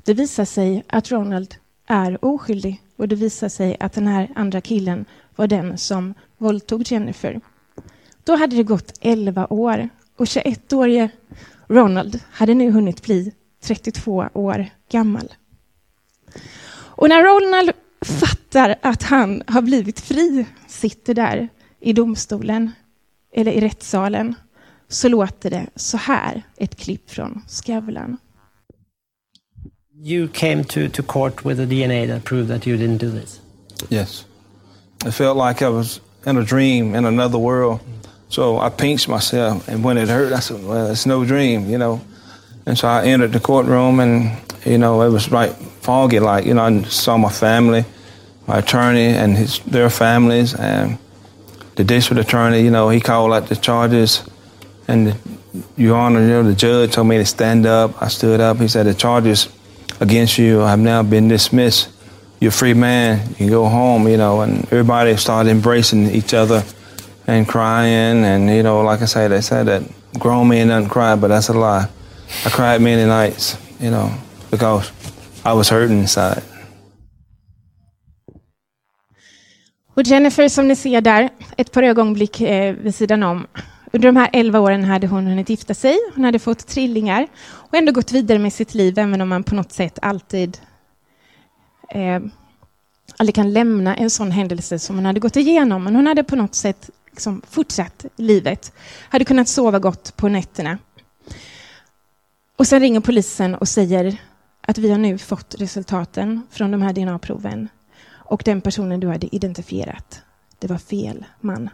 Det 0.03 0.13
visar 0.13 0.45
sig 0.45 0.83
att 0.87 1.11
Ronald 1.11 1.55
är 1.87 2.25
oskyldig 2.25 2.81
och 2.97 3.07
det 3.07 3.15
visar 3.15 3.49
sig 3.49 3.77
att 3.79 3.93
den 3.93 4.07
här 4.07 4.31
andra 4.35 4.61
killen 4.61 5.05
var 5.35 5.47
den 5.47 5.77
som 5.77 6.13
våldtog 6.37 6.91
Jennifer. 6.91 7.41
Då 8.25 8.35
hade 8.35 8.55
det 8.55 8.63
gått 8.63 8.97
11 9.01 9.47
år 9.49 9.89
och 10.17 10.25
21-årige 10.25 11.09
Ronald 11.67 12.19
hade 12.31 12.53
nu 12.53 12.71
hunnit 12.71 13.03
bli 13.03 13.33
32 13.63 14.29
år 14.33 14.69
gammal. 14.89 15.33
Och 16.69 17.09
när 17.09 17.23
Ronald 17.23 17.71
fattar 18.01 18.75
att 18.81 19.03
han 19.03 19.43
har 19.47 19.61
blivit 19.61 19.99
fri, 19.99 20.45
sitter 20.67 21.13
där 21.13 21.49
i 21.79 21.93
domstolen 21.93 22.71
eller 23.33 23.51
i 23.51 23.61
rättssalen, 23.61 24.35
så 24.87 25.07
låter 25.07 25.49
det 25.49 25.67
så 25.75 25.97
här, 25.97 26.43
ett 26.57 26.75
klipp 26.75 27.11
från 27.11 27.41
Skavlan. 27.47 28.17
You 30.03 30.27
came 30.27 30.63
to, 30.63 30.89
to 30.93 31.03
court 31.03 31.45
with 31.45 31.61
a 31.61 31.65
DNA 31.65 32.15
that 32.15 32.23
proved 32.23 32.47
that 32.47 32.67
you 32.67 32.77
didn't 32.77 32.97
do 32.97 33.11
this. 33.21 33.41
Yes. 33.89 34.25
I 35.05 35.11
felt 35.11 35.37
like 35.37 35.65
I 35.65 35.69
was 35.69 36.01
in 36.27 36.37
a 36.37 36.41
dream 36.41 36.95
in 36.95 37.05
another 37.05 37.39
world. 37.39 37.79
So 38.35 38.59
I 38.59 38.67
pinched 38.67 39.07
myself, 39.07 39.65
and 39.69 39.81
when 39.81 39.97
it 39.97 40.09
hurt, 40.09 40.33
I 40.33 40.41
said, 40.41 40.61
"Well, 40.61 40.91
it's 40.91 41.05
no 41.05 41.23
dream," 41.23 41.69
you 41.69 41.77
know. 41.77 42.01
And 42.65 42.77
so 42.77 42.85
I 42.85 43.05
entered 43.05 43.31
the 43.31 43.39
courtroom, 43.39 44.01
and 44.01 44.29
you 44.65 44.77
know, 44.77 45.03
it 45.03 45.09
was 45.09 45.31
like 45.31 45.55
foggy, 45.79 46.19
like 46.19 46.43
you 46.45 46.53
know, 46.53 46.65
I 46.65 46.83
saw 46.83 47.15
my 47.15 47.29
family, 47.29 47.85
my 48.45 48.57
attorney, 48.57 49.05
and 49.05 49.37
his 49.37 49.59
their 49.59 49.89
families, 49.89 50.53
and 50.53 50.97
the 51.77 51.85
district 51.85 52.19
attorney. 52.27 52.59
You 52.59 52.71
know, 52.71 52.89
he 52.89 52.99
called 52.99 53.31
out 53.31 53.47
the 53.47 53.55
charges, 53.55 54.21
and 54.89 55.07
the, 55.07 55.15
Your 55.77 55.95
Honor, 55.95 56.19
you 56.19 56.27
know, 56.27 56.43
the 56.43 56.55
judge 56.55 56.91
told 56.91 57.07
me 57.07 57.15
to 57.15 57.25
stand 57.25 57.65
up. 57.65 58.01
I 58.01 58.09
stood 58.09 58.41
up. 58.41 58.57
He 58.57 58.67
said, 58.67 58.85
"The 58.85 58.93
charges 58.93 59.47
against 60.01 60.37
you 60.37 60.59
have 60.59 60.79
now 60.79 61.03
been 61.03 61.29
dismissed. 61.29 61.87
You're 62.41 62.49
a 62.49 62.59
free 62.59 62.73
man. 62.73 63.29
You 63.29 63.35
can 63.35 63.47
go 63.47 63.69
home." 63.69 64.09
You 64.09 64.17
know, 64.17 64.41
and 64.41 64.65
everybody 64.65 65.15
started 65.15 65.51
embracing 65.51 66.11
each 66.11 66.33
other 66.33 66.65
and 67.27 67.47
crying. 67.47 68.25
And, 68.25 68.49
you 68.49 68.63
know, 68.63 68.81
like 68.81 69.01
I 69.01 69.07
say, 69.07 69.27
they 69.27 69.41
said 69.41 69.67
that 69.67 69.83
grown 70.19 70.47
men 70.47 70.67
don't 70.67 70.89
cry, 70.89 71.15
but 71.15 71.29
that's 71.29 71.49
a 71.49 71.53
lie. 71.53 71.87
I 72.45 72.49
cried 72.49 72.81
many 72.81 73.05
nights, 73.05 73.57
you 73.79 73.89
know, 73.89 74.11
because 74.51 74.91
I 75.43 75.53
was 75.53 75.69
hurting 75.69 75.99
inside. 75.99 76.41
Och 79.95 80.03
Jennifer, 80.03 80.49
som 80.49 80.67
ni 80.67 80.75
ser 80.75 81.01
där, 81.01 81.29
ett 81.57 81.71
par 81.71 81.83
ögonblick 81.83 82.41
eh, 82.41 82.73
vid 82.73 82.95
sidan 82.95 83.23
om. 83.23 83.47
Under 83.93 84.07
de 84.07 84.15
här 84.15 84.29
elva 84.33 84.59
åren 84.59 84.83
hade 84.83 85.07
hon 85.07 85.27
hunnit 85.27 85.49
gifta 85.49 85.73
sig, 85.73 85.97
hon 86.15 86.23
hade 86.23 86.39
fått 86.39 86.67
trillingar 86.67 87.27
och 87.43 87.73
ändå 87.73 87.91
gått 87.91 88.11
vidare 88.11 88.39
med 88.39 88.53
sitt 88.53 88.73
liv, 88.73 88.99
även 88.99 89.21
om 89.21 89.29
man 89.29 89.43
på 89.43 89.55
något 89.55 89.71
sätt 89.71 89.99
alltid 90.01 90.57
eh, 91.89 92.19
aldrig 93.17 93.35
kan 93.35 93.53
lämna 93.53 93.95
en 93.95 94.09
sån 94.09 94.31
händelse 94.31 94.79
som 94.79 94.95
hon 94.95 95.05
hade 95.05 95.19
gått 95.19 95.35
igenom. 95.35 95.83
Men 95.83 95.95
hon 95.95 96.07
hade 96.07 96.23
på 96.23 96.35
något 96.35 96.55
sätt 96.55 96.89
liksom 97.11 97.41
fortsatt 97.49 98.05
livet. 98.15 98.73
Hade 99.09 99.25
kunnat 99.25 99.47
sova 99.47 99.79
gott 99.79 100.15
på 100.15 100.27
nätterna. 100.27 100.77
Och 102.55 102.67
sen 102.67 102.79
ringer 102.79 102.99
polisen 102.99 103.55
och 103.55 103.67
säger 103.67 104.21
att 104.61 104.77
vi 104.77 104.91
har 104.91 104.97
nu 104.97 105.17
fått 105.17 105.55
resultaten 105.59 106.41
från 106.51 106.71
de 106.71 106.81
här 106.81 106.93
DNA-proven. 106.93 107.69
Och 108.07 108.41
den 108.45 108.61
personen 108.61 108.99
du 108.99 109.07
hade 109.07 109.35
identifierat, 109.35 110.21
det 110.59 110.67
var 110.67 110.77
fel 110.77 111.25
man. 111.41 111.69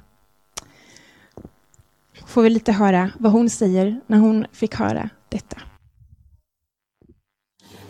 Får 2.27 2.41
vi 2.41 2.49
lite 2.49 2.71
höra 2.71 3.11
vad 3.17 3.31
hon 3.31 3.49
säger 3.49 4.01
när 4.07 4.17
hon 4.17 4.45
fick 4.51 4.75
höra 4.75 5.09
detta. 5.29 5.57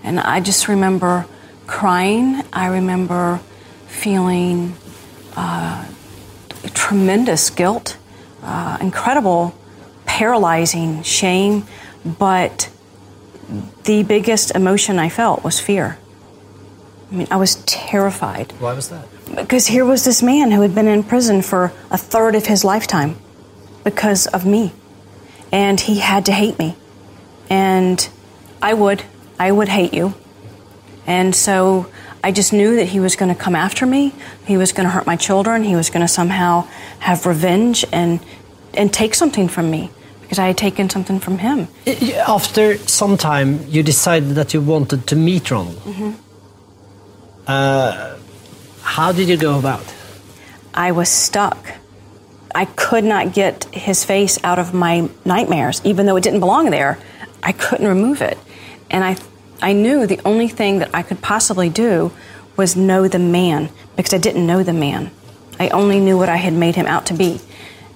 And 0.04 0.20
I 0.20 0.48
just 0.48 0.70
remember 0.70 1.22
crying. 1.72 2.44
I 2.52 2.68
remember 2.68 3.40
feeling 3.88 4.76
uh, 5.36 5.88
tremendous 6.74 7.50
guilt, 7.50 7.98
uh, 8.44 8.78
incredible 8.82 9.56
paralyzing 10.06 11.02
shame, 11.02 11.66
but 12.06 12.70
the 13.86 14.04
biggest 14.04 14.54
emotion 14.54 15.00
I 15.00 15.10
felt 15.10 15.44
was 15.44 15.60
fear. 15.60 15.98
I 17.10 17.16
mean, 17.16 17.28
I 17.32 17.38
was 17.38 17.56
terrified. 17.66 18.52
Why 18.60 18.74
was 18.74 18.90
that? 18.90 19.08
Because 19.36 19.68
here 19.68 19.86
was 19.86 20.04
this 20.04 20.22
man 20.22 20.52
who 20.52 20.62
had 20.62 20.76
been 20.76 20.88
in 20.88 21.04
prison 21.04 21.42
for 21.42 21.72
a 21.90 21.98
third 21.98 22.36
of 22.36 22.46
his 22.46 22.64
lifetime 22.64 23.16
because 23.84 24.28
of 24.28 24.46
me. 24.46 24.74
And 25.52 25.80
he 25.80 26.00
had 26.00 26.26
to 26.26 26.34
hate 26.34 26.60
me. 26.60 26.76
And 27.50 28.08
I 28.62 28.74
would. 28.74 29.04
I 29.40 29.52
would 29.52 29.70
hate 29.70 29.94
you. 29.94 30.14
And 31.08 31.36
so 31.36 31.88
I 32.24 32.32
just 32.32 32.54
knew 32.54 32.76
that 32.76 32.88
he 32.88 33.00
was 33.00 33.16
going 33.16 33.34
to 33.34 33.40
come 33.40 33.56
after 33.56 33.86
me. 33.86 34.14
He 34.46 34.58
was 34.58 34.72
going 34.72 34.86
to 34.86 34.92
hurt 34.92 35.08
my 35.08 35.16
children. 35.16 35.64
He 35.64 35.76
was 35.76 35.90
going 35.90 36.02
to 36.02 36.08
somehow 36.08 36.68
have 37.00 37.26
revenge 37.26 37.86
and 37.92 38.20
and 38.74 38.94
take 38.94 39.16
something 39.16 39.50
from 39.50 39.70
me 39.70 39.90
because 40.22 40.40
I 40.40 40.48
had 40.48 40.58
taken 40.58 40.90
something 40.90 41.20
from 41.20 41.40
him. 41.40 41.68
After 42.26 42.78
some 42.78 43.18
time, 43.18 43.66
you 43.68 43.84
decided 43.84 44.30
that 44.36 44.54
you 44.54 44.62
wanted 44.62 45.06
to 45.08 45.16
meet 45.16 45.52
Ronald. 45.52 45.76
Mm-hmm. 45.80 46.12
Uh, 47.48 48.16
how 48.82 49.12
did 49.12 49.28
you 49.28 49.36
go 49.36 49.60
about? 49.60 49.84
I 50.74 50.94
was 50.94 51.10
stuck. 51.10 51.74
I 52.56 52.66
could 52.66 53.04
not 53.04 53.34
get 53.34 53.66
his 53.74 54.06
face 54.06 54.40
out 54.44 54.60
of 54.60 54.74
my 54.74 55.10
nightmares, 55.26 55.82
even 55.84 56.06
though 56.06 56.16
it 56.16 56.24
didn't 56.24 56.40
belong 56.40 56.70
there. 56.70 56.98
I 57.44 57.52
couldn't 57.52 57.88
remove 57.88 58.22
it, 58.22 58.38
and 58.90 59.04
I 59.04 59.16
I 59.62 59.74
knew 59.74 60.08
the 60.08 60.20
only 60.26 60.48
thing 60.48 60.80
that 60.80 60.90
I 60.94 61.04
could 61.04 61.22
possibly 61.22 61.70
do 61.70 62.12
was 62.58 62.76
know 62.76 63.08
the 63.08 63.20
man 63.20 63.70
because 63.96 64.14
I 64.14 64.18
didn't 64.18 64.46
know 64.46 64.64
the 64.64 64.74
man. 64.74 65.12
I 65.60 65.70
only 65.70 66.00
knew 66.00 66.18
what 66.18 66.30
I 66.30 66.38
had 66.38 66.54
made 66.54 66.76
him 66.76 66.88
out 66.88 67.06
to 67.08 67.14
be. 67.14 67.40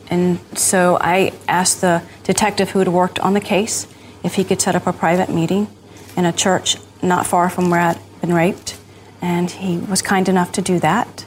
And 0.09 0.39
so 0.55 0.97
I 1.01 1.33
asked 1.47 1.81
the 1.81 2.03
detective 2.23 2.71
who 2.71 2.79
had 2.79 2.87
worked 2.89 3.19
on 3.19 3.33
the 3.33 3.41
case 3.41 3.87
if 4.23 4.35
he 4.35 4.43
could 4.43 4.61
set 4.61 4.75
up 4.75 4.85
a 4.85 4.93
private 4.93 5.29
meeting 5.29 5.67
in 6.15 6.25
a 6.25 6.31
church 6.31 6.77
not 7.01 7.25
far 7.25 7.49
from 7.49 7.69
where 7.69 7.79
I'd 7.79 7.99
been 8.21 8.33
raped. 8.33 8.77
And 9.21 9.49
he 9.49 9.77
was 9.77 10.01
kind 10.01 10.29
enough 10.29 10.51
to 10.53 10.61
do 10.61 10.79
that. 10.79 11.25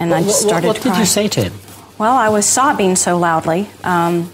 And 0.00 0.12
I 0.12 0.22
just 0.22 0.42
started 0.42 0.66
What, 0.66 0.76
what 0.76 0.82
did 0.82 0.90
crying. 0.90 1.00
you 1.00 1.06
say 1.06 1.28
to 1.28 1.44
him? 1.44 1.52
Well, 1.96 2.14
I 2.14 2.28
was 2.28 2.46
sobbing 2.46 2.96
so 2.96 3.16
loudly. 3.18 3.68
Um, 3.84 4.32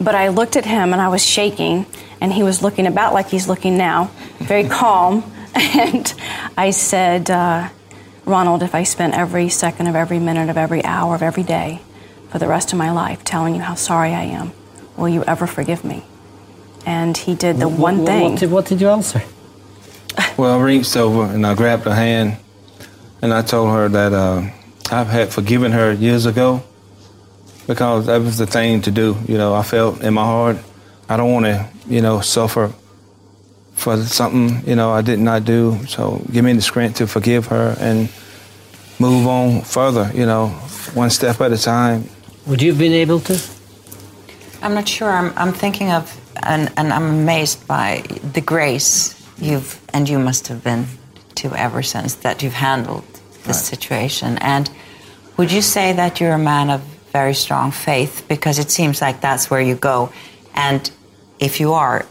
but 0.00 0.14
I 0.14 0.28
looked 0.28 0.56
at 0.56 0.64
him 0.66 0.92
and 0.92 1.00
I 1.00 1.08
was 1.08 1.24
shaking, 1.24 1.86
and 2.20 2.32
he 2.32 2.42
was 2.42 2.62
looking 2.62 2.86
about 2.86 3.12
like 3.14 3.28
he's 3.28 3.48
looking 3.48 3.76
now, 3.76 4.10
very 4.38 4.64
calm. 4.68 5.22
And 5.58 6.12
I 6.58 6.70
said, 6.70 7.30
uh, 7.30 7.70
Ronald, 8.26 8.62
if 8.62 8.74
I 8.74 8.82
spent 8.82 9.14
every 9.14 9.48
second 9.48 9.86
of 9.86 9.94
every 9.96 10.18
minute 10.18 10.50
of 10.50 10.58
every 10.58 10.84
hour 10.84 11.14
of 11.14 11.22
every 11.22 11.44
day 11.44 11.80
for 12.28 12.38
the 12.38 12.46
rest 12.46 12.72
of 12.74 12.78
my 12.78 12.90
life, 12.90 13.24
telling 13.24 13.54
you 13.54 13.62
how 13.62 13.74
sorry 13.74 14.12
I 14.12 14.24
am. 14.24 14.52
Will 14.98 15.08
you 15.08 15.24
ever 15.24 15.46
forgive 15.46 15.82
me? 15.82 16.02
And 16.84 17.16
he 17.16 17.34
did 17.34 17.56
the 17.56 17.68
What- 17.68 17.78
one 17.80 17.98
what- 17.98 18.06
thing. 18.06 18.30
What 18.32 18.40
did, 18.40 18.50
what 18.50 18.64
did 18.66 18.80
you 18.82 18.90
answer? 18.90 19.22
Well, 20.36 20.58
I 20.58 20.62
reached 20.62 20.94
over 20.96 21.24
and 21.24 21.46
I 21.46 21.54
grabbed 21.54 21.84
her 21.84 21.94
hand 21.94 22.36
and 23.22 23.32
I 23.32 23.40
told 23.42 23.70
her 23.70 23.88
that 23.88 24.12
uh, 24.12 24.42
I 24.90 25.04
had 25.04 25.32
forgiven 25.32 25.72
her 25.72 25.90
years 25.92 26.26
ago 26.26 26.62
because 27.66 28.06
that 28.06 28.20
was 28.20 28.36
the 28.36 28.46
thing 28.46 28.82
to 28.82 28.90
do. 28.90 29.16
You 29.26 29.38
know, 29.38 29.54
I 29.54 29.62
felt 29.62 30.02
in 30.02 30.12
my 30.14 30.24
heart, 30.24 30.58
I 31.08 31.16
don't 31.16 31.32
want 31.32 31.46
to, 31.46 31.68
you 31.88 32.00
know, 32.00 32.20
suffer 32.20 32.72
for 33.74 33.96
something, 33.98 34.68
you 34.68 34.74
know, 34.74 34.90
I 34.90 35.02
did 35.02 35.18
not 35.18 35.44
do. 35.44 35.78
So 35.86 36.22
give 36.32 36.44
me 36.44 36.52
the 36.54 36.62
strength 36.62 36.96
to 36.96 37.06
forgive 37.06 37.46
her 37.46 37.76
and 37.78 38.08
move 38.98 39.26
on 39.26 39.60
further, 39.62 40.10
you 40.14 40.26
know, 40.26 40.48
one 40.94 41.10
step 41.10 41.40
at 41.40 41.52
a 41.52 41.58
time. 41.58 42.08
Would 42.46 42.62
you 42.62 42.70
have 42.70 42.78
been 42.78 42.92
able 42.92 43.20
to? 43.20 43.40
I'm 44.62 44.74
not 44.74 44.88
sure. 44.88 45.10
I'm, 45.10 45.32
I'm 45.36 45.52
thinking 45.52 45.92
of, 45.92 46.18
and, 46.42 46.72
and 46.76 46.92
I'm 46.92 47.04
amazed 47.04 47.66
by 47.66 48.02
the 48.32 48.40
grace 48.40 49.14
you've, 49.38 49.80
and 49.92 50.08
you 50.08 50.18
must 50.18 50.48
have 50.48 50.64
been 50.64 50.86
to 51.36 51.54
ever 51.54 51.82
since 51.82 52.14
that 52.16 52.42
you've 52.42 52.54
handled 52.54 53.04
this 53.44 53.64
situation. 53.64 54.38
And 54.38 54.70
would 55.36 55.52
you 55.52 55.62
say 55.62 55.92
that 55.92 56.18
you're 56.18 56.32
a 56.32 56.38
man 56.38 56.70
of 56.70 56.80
very 57.12 57.34
strong 57.34 57.70
faith? 57.70 58.24
Because 58.26 58.58
it 58.58 58.70
seems 58.70 59.00
like 59.00 59.20
that's 59.20 59.50
where 59.50 59.60
you 59.60 59.74
go. 59.74 60.10
And 60.54 60.90
if 61.38 61.60
you 61.60 61.74
are, 61.74 62.04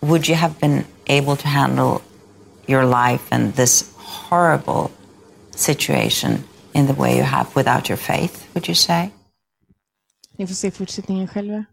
would 0.00 0.28
you 0.28 0.36
have 0.36 0.54
been 0.60 0.84
able 1.06 1.36
to 1.36 1.48
handle 1.48 2.00
your 2.66 2.84
life 2.84 3.22
and 3.30 3.54
this 3.54 3.92
horrible 3.96 4.90
situation 5.50 6.44
in 6.74 6.86
the 6.86 6.94
way 6.94 7.16
you 7.16 7.24
have 7.24 7.46
without 7.54 7.88
your 7.88 7.98
faith, 7.98 8.48
would 8.54 8.68
you 8.68 8.74
say? 8.74 9.10
Ni 10.36 10.46
får 10.46 10.54
se 10.54 10.70
fortsättningen 10.70 11.28
själva. 11.28 11.64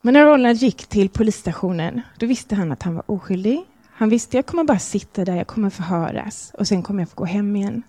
Men 0.00 0.14
när 0.14 0.24
Roland 0.24 0.56
gick 0.56 0.86
till 0.86 1.08
polisstationen, 1.08 2.00
då 2.18 2.26
visste 2.26 2.54
han 2.54 2.72
att 2.72 2.82
han 2.82 2.94
var 2.94 3.10
oskyldig. 3.10 3.64
Han 3.92 4.08
visste 4.08 4.36
jag 4.36 4.46
kommer 4.46 4.64
bara 4.64 4.78
sitta 4.78 5.24
där, 5.24 5.36
jag 5.36 5.46
kommer 5.46 5.70
förhöras 5.70 6.52
och 6.58 6.68
sen 6.68 6.82
kommer 6.82 7.02
jag 7.02 7.08
få 7.08 7.16
gå 7.16 7.24
hem 7.24 7.56
igen. 7.56 7.82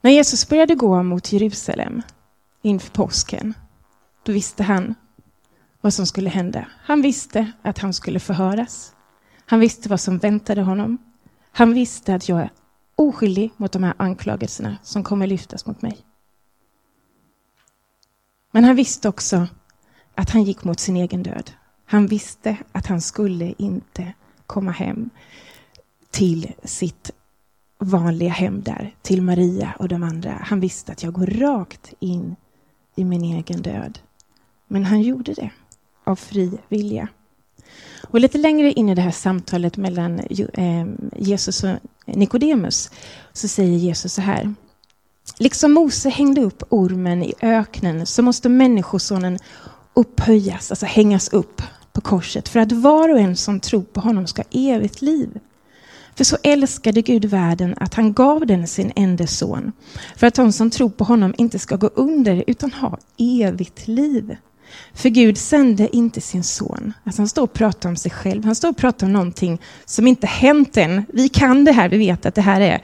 När 0.00 0.10
Jesus 0.10 0.48
började 0.48 0.74
gå 0.74 1.02
mot 1.02 1.32
Jerusalem 1.32 2.02
inför 2.62 2.90
påsken, 2.90 3.54
då 4.22 4.32
visste 4.32 4.62
han 4.62 4.94
vad 5.80 5.94
som 5.94 6.06
skulle 6.06 6.30
hända. 6.30 6.66
Han 6.82 7.02
visste 7.02 7.52
att 7.62 7.78
han 7.78 7.92
skulle 7.92 8.20
förhöras. 8.20 8.92
Han 9.46 9.60
visste 9.60 9.88
vad 9.88 10.00
som 10.00 10.18
väntade 10.18 10.62
honom. 10.62 10.98
Han 11.52 11.74
visste 11.74 12.14
att 12.14 12.28
jag 12.28 12.40
är 12.40 12.50
oskyldig 12.96 13.50
mot 13.56 13.72
de 13.72 13.82
här 13.82 13.94
anklagelserna 13.96 14.76
som 14.82 15.04
kommer 15.04 15.26
lyftas 15.26 15.66
mot 15.66 15.82
mig. 15.82 15.98
Men 18.50 18.64
han 18.64 18.76
visste 18.76 19.08
också 19.08 19.46
att 20.14 20.30
han 20.30 20.42
gick 20.42 20.64
mot 20.64 20.80
sin 20.80 20.96
egen 20.96 21.22
död. 21.22 21.50
Han 21.84 22.06
visste 22.06 22.56
att 22.72 22.86
han 22.86 23.00
skulle 23.00 23.54
inte 23.58 24.12
komma 24.46 24.70
hem 24.70 25.10
till 26.10 26.52
sitt 26.64 27.10
vanliga 27.78 28.30
hem 28.30 28.62
där, 28.62 28.94
till 29.02 29.22
Maria 29.22 29.74
och 29.78 29.88
de 29.88 30.02
andra. 30.02 30.38
Han 30.44 30.60
visste 30.60 30.92
att 30.92 31.02
jag 31.02 31.12
går 31.12 31.26
rakt 31.26 31.92
in 32.00 32.36
i 33.00 33.04
min 33.04 33.24
egen 33.24 33.62
död. 33.62 33.98
Men 34.68 34.84
han 34.84 35.02
gjorde 35.02 35.34
det 35.34 35.50
av 36.04 36.16
fri 36.16 36.58
vilja. 36.68 37.08
Och 38.08 38.20
lite 38.20 38.38
längre 38.38 38.72
in 38.72 38.88
i 38.88 38.94
det 38.94 39.02
här 39.02 39.10
samtalet 39.10 39.76
mellan 39.76 40.20
eh, 40.54 40.86
Jesus 41.16 41.64
och 41.64 41.76
Nikodemus 42.06 42.90
så 43.32 43.48
säger 43.48 43.78
Jesus 43.78 44.14
så 44.14 44.20
här. 44.20 44.54
Liksom 45.38 45.72
Mose 45.72 46.08
hängde 46.08 46.40
upp 46.40 46.62
ormen 46.68 47.22
i 47.22 47.34
öknen 47.42 48.06
så 48.06 48.22
måste 48.22 48.48
människosonen 48.48 49.38
upphöjas, 49.94 50.70
alltså 50.70 50.86
hängas 50.86 51.28
upp 51.28 51.62
på 51.92 52.00
korset 52.00 52.48
för 52.48 52.60
att 52.60 52.72
var 52.72 53.08
och 53.08 53.18
en 53.18 53.36
som 53.36 53.60
tror 53.60 53.82
på 53.82 54.00
honom 54.00 54.26
ska 54.26 54.42
ha 54.42 54.48
evigt 54.52 55.02
liv. 55.02 55.40
För 56.20 56.24
så 56.24 56.36
älskade 56.42 57.02
Gud 57.02 57.24
världen 57.24 57.74
att 57.80 57.94
han 57.94 58.12
gav 58.12 58.46
den 58.46 58.66
sin 58.66 58.92
enda 58.96 59.26
son 59.26 59.72
för 60.16 60.26
att 60.26 60.34
de 60.34 60.52
som 60.52 60.70
tror 60.70 60.90
på 60.90 61.04
honom 61.04 61.34
inte 61.38 61.58
ska 61.58 61.76
gå 61.76 61.90
under 61.94 62.44
utan 62.46 62.72
ha 62.72 62.98
evigt 63.18 63.88
liv. 63.88 64.36
För 64.94 65.08
Gud 65.08 65.38
sände 65.38 65.96
inte 65.96 66.20
sin 66.20 66.44
son. 66.44 66.92
Alltså 67.04 67.22
han 67.22 67.28
står 67.28 67.42
och 67.42 67.52
pratar 67.52 67.88
om 67.88 67.96
sig 67.96 68.10
själv. 68.10 68.44
Han 68.44 68.54
står 68.54 68.68
och 68.68 68.76
pratar 68.76 69.06
om 69.06 69.12
någonting 69.12 69.60
som 69.84 70.06
inte 70.06 70.26
hänt 70.26 70.76
än. 70.76 71.04
Vi 71.08 71.28
kan 71.28 71.64
det 71.64 71.72
här, 71.72 71.88
vi 71.88 71.98
vet 71.98 72.26
att 72.26 72.34
det 72.34 72.42
här 72.42 72.60
är 72.60 72.82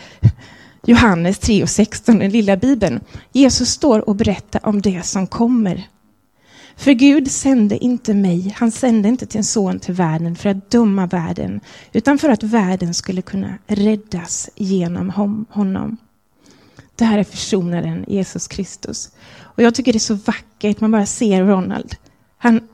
Johannes 0.86 1.38
3 1.38 1.62
och 1.62 1.70
16, 1.70 2.18
den 2.18 2.30
lilla 2.30 2.56
bibeln. 2.56 3.00
Jesus 3.32 3.70
står 3.70 4.08
och 4.08 4.16
berättar 4.16 4.66
om 4.66 4.82
det 4.82 5.06
som 5.06 5.26
kommer. 5.26 5.88
För 6.76 6.92
Gud 6.92 7.30
sände 7.30 7.84
inte 7.84 8.14
mig, 8.14 8.54
han 8.56 8.70
sände 8.70 9.08
inte 9.08 9.26
sin 9.26 9.44
son 9.44 9.80
till 9.80 9.94
världen 9.94 10.36
för 10.36 10.48
att 10.48 10.70
döma 10.70 11.06
världen, 11.06 11.60
utan 11.92 12.18
för 12.18 12.28
att 12.28 12.42
världen 12.42 12.94
skulle 12.94 13.22
kunna 13.22 13.58
räddas 13.66 14.50
genom 14.54 15.10
honom. 15.50 15.96
Det 16.96 17.04
här 17.04 17.18
är 17.18 17.24
försonaren 17.24 18.04
Jesus 18.08 18.48
Kristus. 18.48 19.10
Och 19.38 19.62
jag 19.62 19.74
tycker 19.74 19.92
det 19.92 19.96
är 19.96 20.00
så 20.00 20.14
vackert, 20.14 20.80
man 20.80 20.90
bara 20.90 21.06
ser 21.06 21.44
Ronald. 21.44 21.96
Han, 22.38 22.68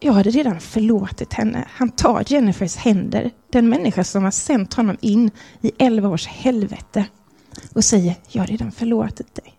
jag 0.00 0.12
hade 0.12 0.30
redan 0.30 0.60
förlåtit 0.60 1.32
henne. 1.32 1.68
Han 1.70 1.90
tar 1.90 2.24
Jennifers 2.26 2.76
händer, 2.76 3.30
den 3.52 3.68
människa 3.68 4.04
som 4.04 4.24
har 4.24 4.30
sänt 4.30 4.74
honom 4.74 4.96
in 5.00 5.30
i 5.60 5.72
elva 5.78 6.08
års 6.08 6.26
helvete 6.26 7.06
och 7.74 7.84
säger, 7.84 8.14
jag 8.28 8.42
har 8.42 8.46
redan 8.46 8.72
förlåtit 8.72 9.34
dig. 9.34 9.53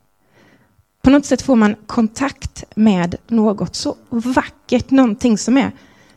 På 1.06 1.12
något 1.12 1.26
sätt 1.26 1.42
får 1.42 1.56
man 1.56 1.76
kontakt 1.88 2.64
med 2.76 3.16
något 3.28 3.76
så 3.76 3.96
vackert, 4.10 4.92
någonting 4.92 5.38
som 5.38 5.58
är, 5.58 5.72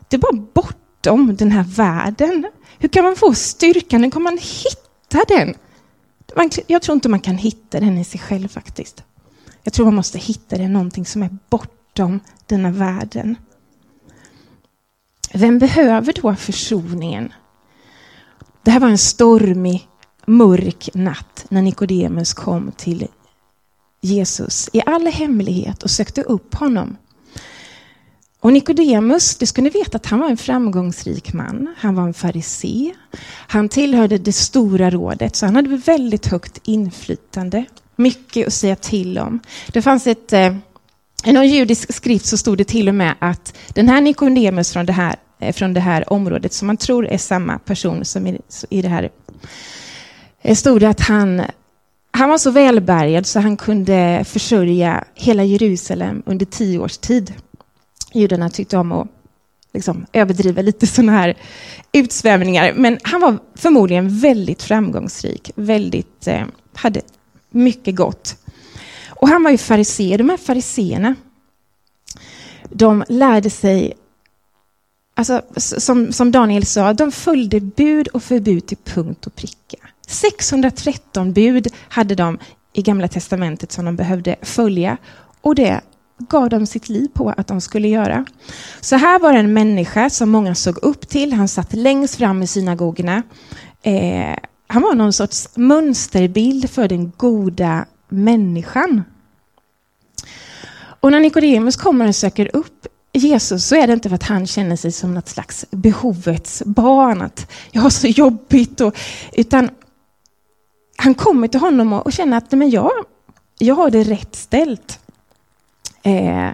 det 0.07 0.15
är 0.15 0.19
bara 0.19 0.45
bortom 0.53 1.35
den 1.35 1.51
här 1.51 1.63
världen. 1.63 2.47
Hur 2.79 2.89
kan 2.89 3.03
man 3.03 3.15
få 3.15 3.33
styrkan? 3.33 4.03
Hur 4.03 4.11
kan 4.11 4.21
man 4.21 4.37
hitta 4.37 5.23
den? 5.27 5.55
Jag 6.67 6.81
tror 6.81 6.95
inte 6.95 7.09
man 7.09 7.19
kan 7.19 7.37
hitta 7.37 7.79
den 7.79 7.97
i 7.97 8.03
sig 8.03 8.19
själv 8.19 8.47
faktiskt. 8.47 9.03
Jag 9.63 9.73
tror 9.73 9.85
man 9.85 9.95
måste 9.95 10.17
hitta 10.17 10.57
den 10.57 10.73
någonting 10.73 11.05
som 11.05 11.23
är 11.23 11.37
bortom 11.49 12.19
denna 12.45 12.71
världen. 12.71 13.35
Vem 15.33 15.59
behöver 15.59 16.13
då 16.21 16.35
försoningen? 16.35 17.33
Det 18.63 18.71
här 18.71 18.79
var 18.79 18.89
en 18.89 18.97
stormig, 18.97 19.87
mörk 20.25 20.89
natt 20.93 21.45
när 21.49 21.61
Nikodemus 21.61 22.33
kom 22.33 22.71
till 22.77 23.07
Jesus 24.01 24.69
i 24.73 24.81
all 24.85 25.07
hemlighet 25.07 25.83
och 25.83 25.91
sökte 25.91 26.21
upp 26.21 26.55
honom. 26.55 26.97
Och 28.41 28.53
Nikodemus, 28.53 29.35
det 29.35 29.47
ska 29.47 29.61
ni 29.61 29.69
veta 29.69 29.97
att 29.97 30.05
han 30.05 30.19
var 30.19 30.29
en 30.29 30.37
framgångsrik 30.37 31.33
man. 31.33 31.75
Han 31.77 31.95
var 31.95 32.03
en 32.03 32.13
farisé. 32.13 32.93
Han 33.47 33.69
tillhörde 33.69 34.17
det 34.17 34.33
stora 34.33 34.89
rådet, 34.89 35.35
så 35.35 35.45
han 35.45 35.55
hade 35.55 35.77
väldigt 35.77 36.25
högt 36.25 36.59
inflytande. 36.63 37.65
Mycket 37.95 38.47
att 38.47 38.53
säga 38.53 38.75
till 38.75 39.17
om. 39.17 39.39
Det 39.73 39.81
fanns 39.81 40.07
ett, 40.07 40.33
eh, 40.33 40.55
i 41.25 41.31
någon 41.31 41.47
judisk 41.47 41.93
skrift 41.93 42.25
så 42.25 42.37
stod 42.37 42.57
det 42.57 42.63
till 42.63 42.89
och 42.89 42.95
med 42.95 43.15
att 43.19 43.57
den 43.67 43.89
här 43.89 44.01
Nikodemus 44.01 44.73
från 44.73 44.85
det 44.85 44.93
här, 44.93 45.15
eh, 45.39 45.53
från 45.53 45.73
det 45.73 45.79
här 45.79 46.13
området, 46.13 46.53
som 46.53 46.67
man 46.67 46.77
tror 46.77 47.07
är 47.07 47.17
samma 47.17 47.59
person 47.59 48.05
som 48.05 48.27
i, 48.27 48.39
i 48.69 48.81
det 48.81 48.89
här, 48.89 49.09
eh, 50.41 50.55
stod 50.55 50.79
det 50.79 50.89
att 50.89 51.01
han 51.01 51.41
han 52.19 52.29
var 52.29 52.37
så 52.37 52.51
välbärgad 52.51 53.25
så 53.25 53.39
han 53.39 53.57
kunde 53.57 54.25
försörja 54.27 55.03
hela 55.13 55.43
Jerusalem 55.43 56.23
under 56.25 56.45
tio 56.45 56.79
års 56.79 56.97
tid. 56.97 57.33
Judarna 58.13 58.49
tyckte 58.49 58.77
om 58.77 58.91
att 58.91 59.07
liksom 59.73 60.05
överdriva 60.13 60.61
lite 60.61 60.87
sådana 60.87 61.11
här 61.11 61.37
utsvävningar, 61.91 62.73
men 62.75 62.99
han 63.03 63.21
var 63.21 63.37
förmodligen 63.55 64.19
väldigt 64.19 64.63
framgångsrik, 64.63 65.51
väldigt, 65.55 66.27
eh, 66.27 66.43
hade 66.73 67.01
mycket 67.49 67.95
gott. 67.95 68.35
Och 69.09 69.27
han 69.29 69.43
var 69.43 69.51
ju 69.51 69.57
farisé. 69.57 70.17
De 70.17 70.29
här 70.29 70.37
fariseerna, 70.37 71.15
de 72.69 73.03
lärde 73.09 73.49
sig, 73.49 73.93
alltså, 75.15 75.41
som, 75.57 76.13
som 76.13 76.31
Daniel 76.31 76.65
sa, 76.65 76.93
de 76.93 77.11
följde 77.11 77.59
bud 77.59 78.07
och 78.07 78.23
förbud 78.23 78.65
till 78.65 78.77
punkt 78.77 79.27
och 79.27 79.35
pricka. 79.35 79.77
613 80.09 81.33
bud 81.33 81.67
hade 81.89 82.15
de 82.15 82.39
i 82.73 82.81
Gamla 82.81 83.07
Testamentet 83.07 83.71
som 83.71 83.85
de 83.85 83.95
behövde 83.95 84.35
följa 84.41 84.97
och 85.41 85.55
det 85.55 85.81
gav 86.17 86.49
de 86.49 86.65
sitt 86.65 86.89
liv 86.89 87.07
på 87.13 87.33
att 87.37 87.47
de 87.47 87.61
skulle 87.61 87.87
göra. 87.87 88.25
Så 88.81 88.95
här 88.95 89.19
var 89.19 89.33
en 89.33 89.53
människa 89.53 90.09
som 90.09 90.29
många 90.29 90.55
såg 90.55 90.77
upp 90.77 91.09
till. 91.09 91.33
Han 91.33 91.47
satt 91.47 91.73
längst 91.73 92.15
fram 92.15 92.43
i 92.43 92.47
synagogorna. 92.47 93.23
Eh, 93.81 94.35
han 94.67 94.81
var 94.81 94.95
någon 94.95 95.13
sorts 95.13 95.49
mönsterbild 95.55 96.69
för 96.69 96.87
den 96.87 97.11
goda 97.17 97.85
människan. 98.09 99.03
Och 100.99 101.11
när 101.11 101.19
Nikodemus 101.19 101.75
kommer 101.75 102.07
och 102.07 102.15
söker 102.15 102.55
upp 102.55 102.87
Jesus 103.13 103.65
så 103.65 103.75
är 103.75 103.87
det 103.87 103.93
inte 103.93 104.09
för 104.09 104.15
att 104.15 104.23
han 104.23 104.47
känner 104.47 104.75
sig 104.75 104.91
som 104.91 105.13
något 105.13 105.29
slags 105.29 105.65
behovets 105.71 106.63
barn, 106.65 107.21
att 107.21 107.51
jag 107.71 107.81
har 107.81 107.89
så 107.89 108.07
jobbigt, 108.07 108.81
och, 108.81 108.97
utan 109.33 109.69
han 110.99 111.15
kommer 111.15 111.47
till 111.47 111.59
honom 111.59 111.93
och, 111.93 112.05
och 112.05 112.13
känner 112.13 112.37
att 112.37 112.51
men 112.51 112.69
jag, 112.69 112.91
jag 113.57 113.75
har 113.75 113.89
det 113.89 114.03
rätt 114.03 114.35
ställt. 114.35 114.99
Eh, 116.03 116.49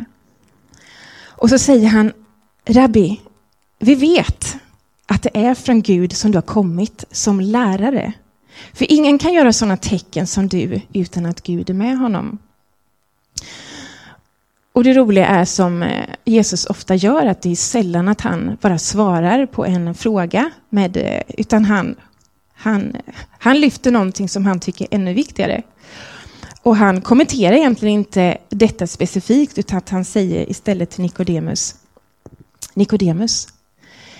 och 1.25 1.49
så 1.49 1.59
säger 1.59 1.87
han, 1.87 2.13
Rabbi, 2.65 3.21
vi 3.79 3.95
vet 3.95 4.55
att 5.05 5.21
det 5.21 5.37
är 5.37 5.55
från 5.55 5.81
Gud 5.81 6.13
som 6.13 6.31
du 6.31 6.37
har 6.37 6.41
kommit 6.41 7.05
som 7.11 7.39
lärare. 7.39 8.13
För 8.73 8.91
ingen 8.91 9.19
kan 9.19 9.33
göra 9.33 9.53
sådana 9.53 9.77
tecken 9.77 10.27
som 10.27 10.47
du 10.47 10.81
utan 10.93 11.25
att 11.25 11.41
Gud 11.41 11.69
är 11.69 11.73
med 11.73 11.97
honom. 11.97 12.37
Och 14.73 14.83
det 14.83 14.93
roliga 14.93 15.27
är 15.27 15.45
som 15.45 15.83
eh, 15.83 16.05
Jesus 16.25 16.65
ofta 16.65 16.95
gör, 16.95 17.25
att 17.25 17.41
det 17.41 17.51
är 17.51 17.55
sällan 17.55 18.07
att 18.07 18.21
han 18.21 18.57
bara 18.61 18.77
svarar 18.77 19.45
på 19.45 19.65
en 19.65 19.95
fråga, 19.95 20.51
med, 20.69 20.97
eh, 20.97 21.21
utan 21.27 21.65
han, 21.65 21.95
han, 22.65 22.95
han 23.39 23.59
lyfter 23.59 23.91
någonting 23.91 24.29
som 24.29 24.45
han 24.45 24.59
tycker 24.59 24.85
är 24.85 24.95
ännu 24.95 25.13
viktigare. 25.13 25.63
Och 26.61 26.75
han 26.75 27.01
kommenterar 27.01 27.55
egentligen 27.55 27.95
inte 27.95 28.37
detta 28.49 28.87
specifikt, 28.87 29.57
utan 29.57 29.77
att 29.77 29.89
han 29.89 30.05
säger 30.05 30.49
istället 30.49 30.89
till 30.89 31.01
Nikodemus, 31.01 31.75
Nikodemus, 32.73 33.47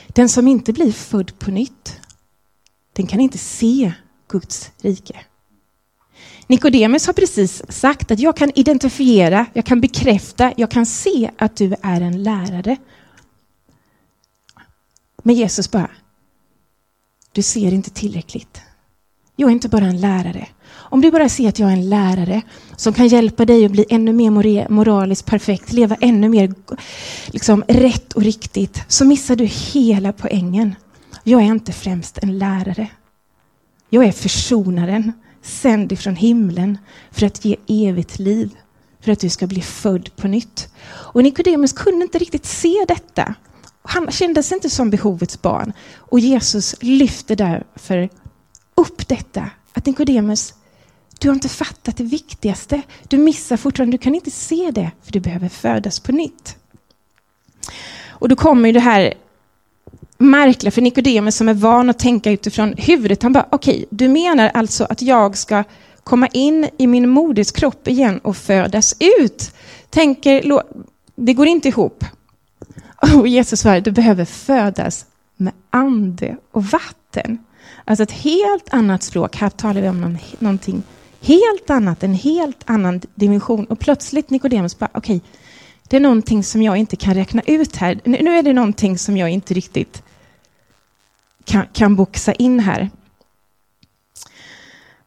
den 0.08 0.30
som 0.30 0.48
inte 0.48 0.74
blir 0.74 0.92
född 0.92 1.40
på 1.40 1.52
nytt, 1.52 2.00
den 2.94 3.08
kan 3.08 3.20
inte 3.20 3.38
se 3.38 3.92
Guds 4.28 4.72
rike. 4.82 5.16
Nikodemus 6.48 7.08
har 7.08 7.14
precis 7.14 7.64
sagt 7.70 8.12
att 8.12 8.20
jag 8.20 8.38
kan 8.38 8.52
identifiera, 8.56 9.46
jag 9.54 9.66
kan 9.66 9.82
bekräfta, 9.82 10.54
jag 10.58 10.72
kan 10.72 10.86
se 10.86 11.32
att 11.38 11.56
du 11.56 11.76
är 11.82 12.02
en 12.02 12.24
lärare. 12.24 12.78
Men 15.24 15.36
Jesus 15.36 15.72
bara, 15.72 15.90
du 17.36 17.42
ser 17.42 17.74
inte 17.74 17.90
tillräckligt. 17.90 18.62
Jag 19.36 19.48
är 19.48 19.52
inte 19.52 19.70
bara 19.70 19.86
en 19.86 20.02
lärare. 20.02 20.48
Om 20.72 21.02
du 21.02 21.12
bara 21.12 21.30
ser 21.30 21.50
att 21.50 21.60
jag 21.60 21.70
är 21.70 21.74
en 21.74 21.90
lärare 21.90 22.42
som 22.76 22.94
kan 22.94 23.08
hjälpa 23.08 23.46
dig 23.46 23.66
att 23.66 23.72
bli 23.72 23.86
ännu 23.90 24.14
mer 24.14 24.70
moraliskt 24.70 25.26
perfekt, 25.26 25.74
leva 25.74 25.96
ännu 25.96 26.30
mer 26.30 26.54
liksom, 27.28 27.64
rätt 27.68 28.14
och 28.14 28.22
riktigt, 28.22 28.84
så 28.88 29.06
missar 29.06 29.36
du 29.36 29.46
hela 29.46 30.14
poängen. 30.14 30.76
Jag 31.24 31.42
är 31.42 31.46
inte 31.46 31.72
främst 31.72 32.18
en 32.18 32.38
lärare. 32.38 32.88
Jag 33.90 34.06
är 34.06 34.12
försonaren, 34.12 35.12
sänd 35.42 35.92
ifrån 35.92 36.16
himlen 36.16 36.78
för 37.12 37.26
att 37.26 37.46
ge 37.46 37.56
evigt 37.68 38.20
liv, 38.20 38.56
för 39.02 39.12
att 39.12 39.20
du 39.20 39.30
ska 39.30 39.48
bli 39.48 39.62
född 39.62 40.16
på 40.16 40.28
nytt. 40.28 40.70
Och 40.86 41.24
Nikodemus 41.24 41.74
kunde 41.74 42.06
inte 42.06 42.18
riktigt 42.18 42.46
se 42.46 42.86
detta. 42.88 43.36
Han 43.88 44.12
kändes 44.12 44.52
inte 44.52 44.70
som 44.70 44.90
behovets 44.90 45.42
barn. 45.42 45.74
Och 45.96 46.20
Jesus 46.20 46.76
lyfter 46.82 47.36
därför 47.36 48.10
upp 48.76 49.08
detta, 49.08 49.50
att 49.74 49.86
Nikodemus, 49.86 50.54
du 51.20 51.28
har 51.28 51.36
inte 51.36 51.50
fattat 51.50 51.98
det 51.98 52.04
viktigaste. 52.04 52.82
Du 53.08 53.18
missar 53.18 53.58
fortfarande, 53.58 53.98
du 53.98 54.02
kan 54.02 54.16
inte 54.16 54.32
se 54.32 54.72
det, 54.72 54.92
för 55.04 55.12
du 55.12 55.20
behöver 55.20 55.50
födas 55.50 56.00
på 56.00 56.12
nytt. 56.12 56.56
Och 58.08 58.30
då 58.30 58.36
kommer 58.36 58.70
ju 58.70 58.74
det 58.74 58.80
här 58.80 59.14
märkliga 60.18 60.72
för 60.72 60.82
Nikodemus 60.82 61.36
som 61.36 61.50
är 61.50 61.54
van 61.54 61.90
att 61.90 62.00
tänka 62.00 62.32
utifrån 62.32 62.74
huvudet. 62.78 63.24
Han 63.24 63.34
bara, 63.34 63.48
okej, 63.52 63.76
okay, 63.76 63.86
du 63.90 64.08
menar 64.08 64.52
alltså 64.54 64.84
att 64.84 65.02
jag 65.02 65.38
ska 65.38 65.64
komma 66.04 66.28
in 66.28 66.70
i 66.78 66.88
min 66.88 67.10
moders 67.10 67.52
kropp 67.52 67.88
igen 67.88 68.20
och 68.20 68.38
födas 68.38 68.96
ut? 69.20 69.52
Tänker, 69.90 70.62
det 71.16 71.34
går 71.34 71.48
inte 71.48 71.68
ihop. 71.68 72.04
Och 73.20 73.28
Jesus 73.28 73.60
svarar, 73.60 73.82
du 73.82 73.92
behöver 73.92 74.26
födas 74.26 75.06
med 75.38 75.54
ande 75.70 76.38
och 76.52 76.66
vatten. 76.66 77.38
Alltså 77.86 78.04
ett 78.04 78.12
helt 78.12 78.74
annat 78.74 79.04
språk. 79.04 79.36
Här 79.36 79.50
talar 79.50 79.82
vi 79.82 79.90
om 79.90 80.18
någonting 80.40 80.84
helt 81.22 81.70
annat, 81.70 82.04
en 82.04 82.14
helt 82.14 82.64
annan 82.66 83.02
dimension. 83.16 83.66
Och 83.66 83.80
plötsligt 83.80 84.30
Nikodemus 84.30 84.80
bara, 84.80 84.90
okej, 84.94 85.18
okay, 85.18 85.30
det 85.88 85.96
är 85.96 86.02
någonting 86.02 86.44
som 86.44 86.62
jag 86.62 86.78
inte 86.78 86.96
kan 86.96 87.14
räkna 87.14 87.42
ut 87.46 87.76
här. 87.76 88.00
Nu 88.04 88.38
är 88.38 88.44
det 88.44 88.54
någonting 88.54 88.98
som 88.98 89.18
jag 89.18 89.30
inte 89.30 89.54
riktigt 89.54 90.04
kan, 91.44 91.66
kan 91.74 91.96
boxa 91.96 92.34
in 92.34 92.60
här. 92.60 92.90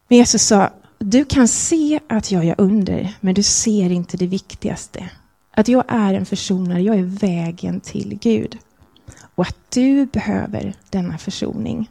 Men 0.07 0.17
Jesus 0.17 0.43
sa, 0.43 0.69
du 0.99 1.25
kan 1.25 1.47
se 1.47 1.99
att 2.09 2.31
jag 2.31 2.45
gör 2.45 2.55
under, 2.57 3.13
men 3.19 3.33
du 3.33 3.43
ser 3.43 3.91
inte 3.91 4.17
det 4.17 4.27
viktigaste. 4.27 5.09
Att 5.59 5.67
jag 5.67 5.83
är 5.87 6.13
en 6.13 6.25
försonare, 6.25 6.81
jag 6.81 6.95
är 6.99 7.03
vägen 7.03 7.79
till 7.79 8.19
Gud. 8.21 8.57
Och 9.35 9.47
att 9.47 9.57
du 9.69 10.05
behöver 10.05 10.73
denna 10.89 11.17
försoning. 11.17 11.89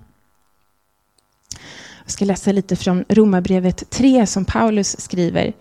Jag 2.02 2.11
ska 2.11 2.24
läsa 2.24 2.52
lite 2.52 2.76
från 2.76 3.04
Romarbrevet 3.09 3.90
3 3.90 4.26
som 4.26 4.44
Paulus 4.44 5.00
skriver. 5.00 5.52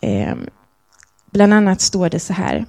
Eh, 0.00 0.34
bland 1.30 1.54
annat 1.54 1.80
står 1.80 2.10
det 2.10 2.20
så 2.20 2.32
här. 2.32 2.66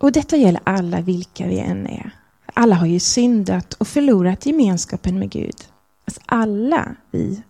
Och 0.00 0.12
detta 0.12 0.36
gäller 0.36 0.62
alla 0.64 1.00
vilka 1.00 1.46
vi 1.46 1.58
än 1.58 1.86
är. 1.86 2.10
Alla 2.54 2.74
har 2.74 2.86
ju 2.86 3.00
syndat 3.00 3.72
och 3.74 3.88
förlorat 3.88 4.46
gemenskapen 4.46 5.18
med 5.18 5.30
Gud. 5.30 5.56
Alltså 6.04 6.20
alla 6.26 6.96
vi. 7.10 7.42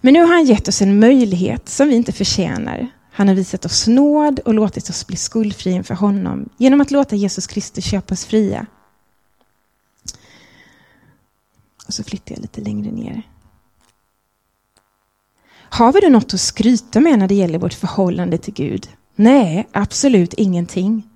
Men 0.00 0.12
nu 0.14 0.20
har 0.20 0.28
han 0.28 0.44
gett 0.44 0.68
oss 0.68 0.82
en 0.82 1.00
möjlighet 1.00 1.68
som 1.68 1.88
vi 1.88 1.94
inte 1.94 2.12
förtjänar. 2.12 2.90
Han 3.18 3.28
har 3.28 3.34
visat 3.34 3.64
oss 3.64 3.86
nåd 3.86 4.38
och 4.38 4.54
låtit 4.54 4.90
oss 4.90 5.06
bli 5.06 5.16
skuldfria 5.16 5.74
inför 5.74 5.94
honom 5.94 6.48
genom 6.56 6.80
att 6.80 6.90
låta 6.90 7.16
Jesus 7.16 7.46
Kristus 7.46 7.84
köpa 7.84 8.14
oss 8.14 8.24
fria. 8.24 8.66
Och 11.86 11.94
så 11.94 12.04
flyttar 12.04 12.34
jag 12.34 12.42
lite 12.42 12.60
längre 12.60 12.90
ner. 12.90 13.22
Har 15.50 15.92
vi 15.92 16.00
då 16.00 16.08
något 16.08 16.34
att 16.34 16.40
skryta 16.40 17.00
med 17.00 17.18
när 17.18 17.28
det 17.28 17.34
gäller 17.34 17.58
vårt 17.58 17.74
förhållande 17.74 18.38
till 18.38 18.54
Gud? 18.54 18.88
Nej, 19.14 19.68
absolut 19.72 20.34
ingenting. 20.34 21.08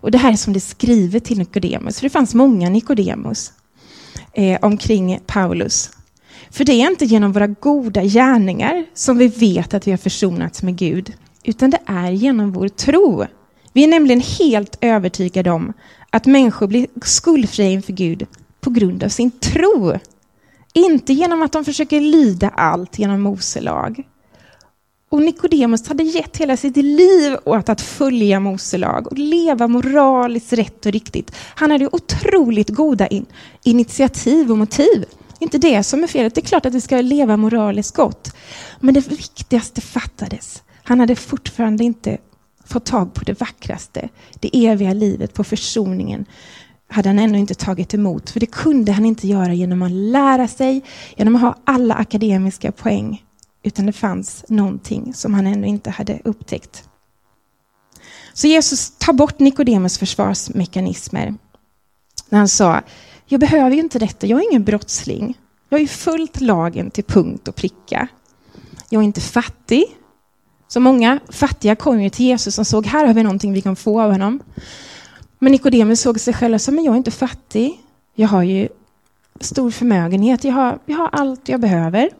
Och 0.00 0.10
det 0.10 0.18
här 0.18 0.32
är 0.32 0.36
som 0.36 0.52
det 0.52 0.58
är 0.58 0.60
skrivet 0.60 1.24
till 1.24 1.38
Nikodemus, 1.38 1.96
för 1.96 2.02
det 2.06 2.10
fanns 2.10 2.34
många 2.34 2.70
Nikodemus 2.70 3.52
eh, 4.32 4.58
omkring 4.62 5.20
Paulus. 5.26 5.90
För 6.50 6.64
det 6.64 6.72
är 6.72 6.90
inte 6.90 7.04
genom 7.04 7.32
våra 7.32 7.46
goda 7.46 8.02
gärningar 8.02 8.86
som 8.94 9.18
vi 9.18 9.28
vet 9.28 9.74
att 9.74 9.86
vi 9.86 9.90
har 9.90 9.98
försonats 9.98 10.62
med 10.62 10.76
Gud, 10.76 11.12
utan 11.46 11.70
det 11.70 11.80
är 11.86 12.10
genom 12.10 12.52
vår 12.52 12.68
tro. 12.68 13.26
Vi 13.72 13.84
är 13.84 13.88
nämligen 13.88 14.20
helt 14.20 14.78
övertygade 14.80 15.50
om 15.50 15.72
att 16.10 16.26
människor 16.26 16.66
blir 16.66 16.86
skuldfria 17.04 17.66
inför 17.66 17.92
Gud 17.92 18.26
på 18.60 18.70
grund 18.70 19.04
av 19.04 19.08
sin 19.08 19.30
tro. 19.30 19.98
Inte 20.72 21.12
genom 21.12 21.42
att 21.42 21.52
de 21.52 21.64
försöker 21.64 22.00
lyda 22.00 22.48
allt 22.48 22.98
genom 22.98 23.20
Mose 23.20 23.60
lag. 23.60 24.02
Och 25.08 25.22
Nikodemus 25.22 25.88
hade 25.88 26.02
gett 26.02 26.36
hela 26.36 26.56
sitt 26.56 26.76
liv 26.76 27.36
åt 27.44 27.68
att 27.68 27.80
följa 27.80 28.40
Mose 28.40 28.78
lag 28.78 29.06
och 29.06 29.18
leva 29.18 29.68
moraliskt 29.68 30.52
rätt 30.52 30.86
och 30.86 30.92
riktigt. 30.92 31.32
Han 31.54 31.70
hade 31.70 31.88
otroligt 31.92 32.68
goda 32.68 33.06
in 33.06 33.26
initiativ 33.64 34.50
och 34.50 34.58
motiv. 34.58 35.04
Inte 35.38 35.58
det 35.58 35.82
som 35.82 36.02
är 36.02 36.06
felet. 36.06 36.34
Det 36.34 36.40
är 36.40 36.46
klart 36.46 36.66
att 36.66 36.74
vi 36.74 36.80
ska 36.80 37.00
leva 37.00 37.36
moraliskt 37.36 37.96
gott. 37.96 38.36
Men 38.80 38.94
det 38.94 39.08
viktigaste 39.08 39.80
fattades. 39.80 40.62
Han 40.88 41.00
hade 41.00 41.16
fortfarande 41.16 41.84
inte 41.84 42.18
fått 42.64 42.84
tag 42.84 43.14
på 43.14 43.24
det 43.24 43.40
vackraste, 43.40 44.08
det 44.40 44.66
eviga 44.66 44.92
livet, 44.92 45.34
på 45.34 45.44
försoningen 45.44 46.26
hade 46.88 47.08
han 47.08 47.18
ännu 47.18 47.38
inte 47.38 47.54
tagit 47.54 47.94
emot. 47.94 48.30
För 48.30 48.40
det 48.40 48.46
kunde 48.46 48.92
han 48.92 49.06
inte 49.06 49.28
göra 49.28 49.54
genom 49.54 49.82
att 49.82 49.90
lära 49.90 50.48
sig, 50.48 50.82
genom 51.16 51.36
att 51.36 51.42
ha 51.42 51.56
alla 51.64 51.94
akademiska 51.94 52.72
poäng. 52.72 53.24
Utan 53.62 53.86
det 53.86 53.92
fanns 53.92 54.44
någonting 54.48 55.14
som 55.14 55.34
han 55.34 55.46
ännu 55.46 55.66
inte 55.66 55.90
hade 55.90 56.20
upptäckt. 56.24 56.88
Så 58.32 58.46
Jesus 58.46 58.98
tar 58.98 59.12
bort 59.12 59.38
Nikodemus 59.38 59.98
försvarsmekanismer. 59.98 61.34
När 62.28 62.38
han 62.38 62.48
sa, 62.48 62.82
jag 63.26 63.40
behöver 63.40 63.70
ju 63.70 63.80
inte 63.80 63.98
detta, 63.98 64.26
jag 64.26 64.40
är 64.40 64.50
ingen 64.50 64.64
brottsling. 64.64 65.38
Jag 65.68 65.78
har 65.78 65.80
ju 65.82 65.88
följt 65.88 66.40
lagen 66.40 66.90
till 66.90 67.04
punkt 67.04 67.48
och 67.48 67.56
pricka. 67.56 68.08
Jag 68.88 69.00
är 69.00 69.04
inte 69.04 69.20
fattig. 69.20 69.84
Så 70.68 70.80
många 70.80 71.20
fattiga 71.28 71.76
kom 71.76 72.02
ju 72.02 72.10
till 72.10 72.26
Jesus 72.26 72.58
och 72.58 72.66
såg, 72.66 72.86
här 72.86 73.06
har 73.06 73.14
vi 73.14 73.22
någonting 73.22 73.52
vi 73.52 73.60
kan 73.60 73.76
få 73.76 74.00
av 74.00 74.12
honom. 74.12 74.42
Men 75.38 75.52
Nikodemus 75.52 76.00
såg 76.00 76.20
sig 76.20 76.34
själv 76.34 76.58
som, 76.58 76.74
men 76.74 76.84
jag 76.84 76.92
är 76.92 76.96
inte 76.98 77.10
fattig. 77.10 77.80
Jag 78.14 78.28
har 78.28 78.42
ju 78.42 78.68
stor 79.40 79.70
förmögenhet, 79.70 80.44
jag 80.44 80.52
har, 80.52 80.78
jag 80.86 80.96
har 80.96 81.08
allt 81.12 81.48
jag 81.48 81.60
behöver. 81.60 82.10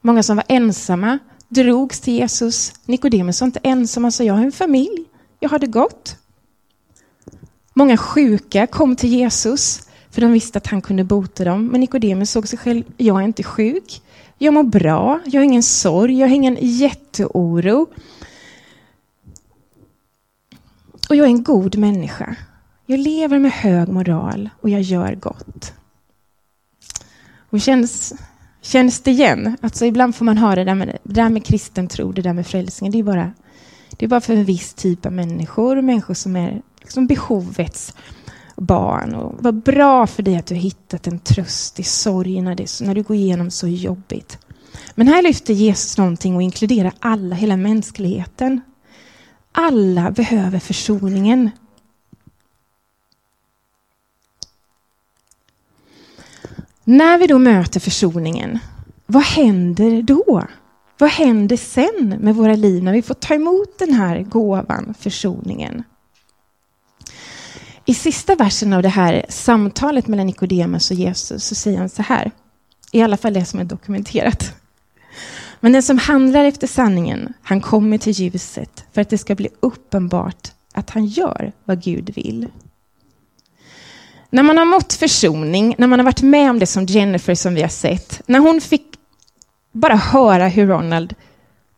Många 0.00 0.22
som 0.22 0.36
var 0.36 0.44
ensamma 0.48 1.18
drogs 1.48 2.00
till 2.00 2.14
Jesus. 2.14 2.72
Nikodemus 2.84 3.40
var 3.40 3.46
inte 3.46 3.60
ensam, 3.62 4.04
han 4.04 4.12
sa, 4.12 4.24
jag 4.24 4.34
har 4.34 4.44
en 4.44 4.52
familj, 4.52 5.04
jag 5.40 5.48
har 5.48 5.58
det 5.58 5.66
gott. 5.66 6.16
Många 7.74 7.96
sjuka 7.96 8.66
kom 8.66 8.96
till 8.96 9.10
Jesus, 9.10 9.88
för 10.10 10.20
de 10.20 10.32
visste 10.32 10.58
att 10.58 10.66
han 10.66 10.82
kunde 10.82 11.04
bota 11.04 11.44
dem. 11.44 11.66
Men 11.66 11.80
Nikodemus 11.80 12.30
såg 12.30 12.48
sig 12.48 12.58
själv, 12.58 12.84
jag 12.96 13.20
är 13.20 13.24
inte 13.24 13.42
sjuk, 13.42 14.02
jag 14.38 14.54
mår 14.54 14.62
bra, 14.62 15.20
jag 15.24 15.40
har 15.40 15.44
ingen 15.44 15.62
sorg, 15.62 16.18
jag 16.18 16.28
har 16.28 16.34
ingen 16.34 16.56
jätteoro. 16.60 17.86
Och 21.08 21.16
jag 21.16 21.26
är 21.26 21.30
en 21.30 21.42
god 21.42 21.76
människa. 21.76 22.36
Jag 22.86 23.00
lever 23.00 23.38
med 23.38 23.52
hög 23.52 23.88
moral 23.88 24.50
och 24.60 24.70
jag 24.70 24.80
gör 24.80 25.14
gott. 25.14 25.72
Och 27.50 27.60
känns, 27.60 28.14
känns 28.62 29.00
det 29.00 29.10
igen? 29.10 29.56
Alltså 29.60 29.84
ibland 29.84 30.14
får 30.14 30.24
man 30.24 30.38
höra 30.38 30.54
det 30.54 30.64
där 30.64 30.74
med, 30.74 30.98
det 31.02 31.14
där 31.14 31.28
med 31.28 31.44
kristen 31.44 31.88
tro, 31.88 32.12
det 32.12 32.22
där 32.22 32.32
med 32.32 32.46
frälsningen. 32.46 32.92
Det 32.92 32.98
är 32.98 33.02
bara, 33.02 33.32
det 33.90 34.04
är 34.06 34.08
bara 34.08 34.20
för 34.20 34.34
en 34.34 34.44
viss 34.44 34.74
typ 34.74 35.06
av 35.06 35.12
människor, 35.12 35.82
människor 35.82 36.14
som 36.14 36.36
är 36.36 36.62
liksom 36.80 37.06
behovets 37.06 37.94
barn. 38.56 39.14
Och 39.14 39.34
vad 39.38 39.54
bra 39.54 40.06
för 40.06 40.22
dig 40.22 40.36
att 40.36 40.46
du 40.46 40.54
hittat 40.54 41.06
en 41.06 41.18
tröst 41.18 41.80
i 41.80 41.82
sorgen 41.82 42.44
när, 42.44 42.54
det, 42.54 42.80
när 42.80 42.94
du 42.94 43.02
går 43.02 43.16
igenom 43.16 43.50
så 43.50 43.68
jobbigt. 43.68 44.38
Men 44.94 45.08
här 45.08 45.22
lyfter 45.22 45.54
Jesus 45.54 45.98
någonting 45.98 46.36
och 46.36 46.42
inkluderar 46.42 46.92
alla, 47.00 47.34
hela 47.34 47.56
mänskligheten. 47.56 48.60
Alla 49.52 50.10
behöver 50.10 50.58
försoningen. 50.58 51.50
När 56.84 57.18
vi 57.18 57.26
då 57.26 57.38
möter 57.38 57.80
försoningen, 57.80 58.58
vad 59.06 59.22
händer 59.22 60.02
då? 60.02 60.44
Vad 60.98 61.10
händer 61.10 61.56
sen 61.56 62.16
med 62.20 62.34
våra 62.34 62.54
liv 62.56 62.82
när 62.82 62.92
vi 62.92 63.02
får 63.02 63.14
ta 63.14 63.34
emot 63.34 63.78
den 63.78 63.92
här 63.92 64.22
gåvan, 64.22 64.94
försoningen? 64.98 65.84
I 67.88 67.94
sista 67.94 68.34
versen 68.34 68.72
av 68.72 68.82
det 68.82 68.88
här 68.88 69.26
samtalet 69.28 70.06
mellan 70.06 70.26
Nikodemus 70.26 70.90
och 70.90 70.96
Jesus 70.96 71.44
så 71.44 71.54
säger 71.54 71.78
han 71.78 71.88
så 71.88 72.02
här, 72.02 72.30
i 72.92 73.02
alla 73.02 73.16
fall 73.16 73.34
det 73.34 73.44
som 73.44 73.60
är 73.60 73.64
dokumenterat. 73.64 74.54
Men 75.60 75.72
den 75.72 75.82
som 75.82 75.98
handlar 75.98 76.44
efter 76.44 76.66
sanningen, 76.66 77.32
han 77.42 77.60
kommer 77.60 77.98
till 77.98 78.12
ljuset 78.12 78.84
för 78.92 79.00
att 79.00 79.10
det 79.10 79.18
ska 79.18 79.34
bli 79.34 79.48
uppenbart 79.60 80.52
att 80.72 80.90
han 80.90 81.06
gör 81.06 81.52
vad 81.64 81.82
Gud 81.82 82.10
vill. 82.14 82.48
När 84.30 84.42
man 84.42 84.58
har 84.58 84.64
mått 84.64 84.92
försoning, 84.92 85.74
när 85.78 85.86
man 85.86 85.98
har 85.98 86.04
varit 86.04 86.22
med 86.22 86.50
om 86.50 86.58
det 86.58 86.66
som 86.66 86.84
Jennifer 86.84 87.34
som 87.34 87.54
vi 87.54 87.62
har 87.62 87.68
sett, 87.68 88.22
när 88.26 88.38
hon 88.38 88.60
fick 88.60 88.86
bara 89.72 89.96
höra 89.96 90.48
hur 90.48 90.66
Ronald 90.66 91.14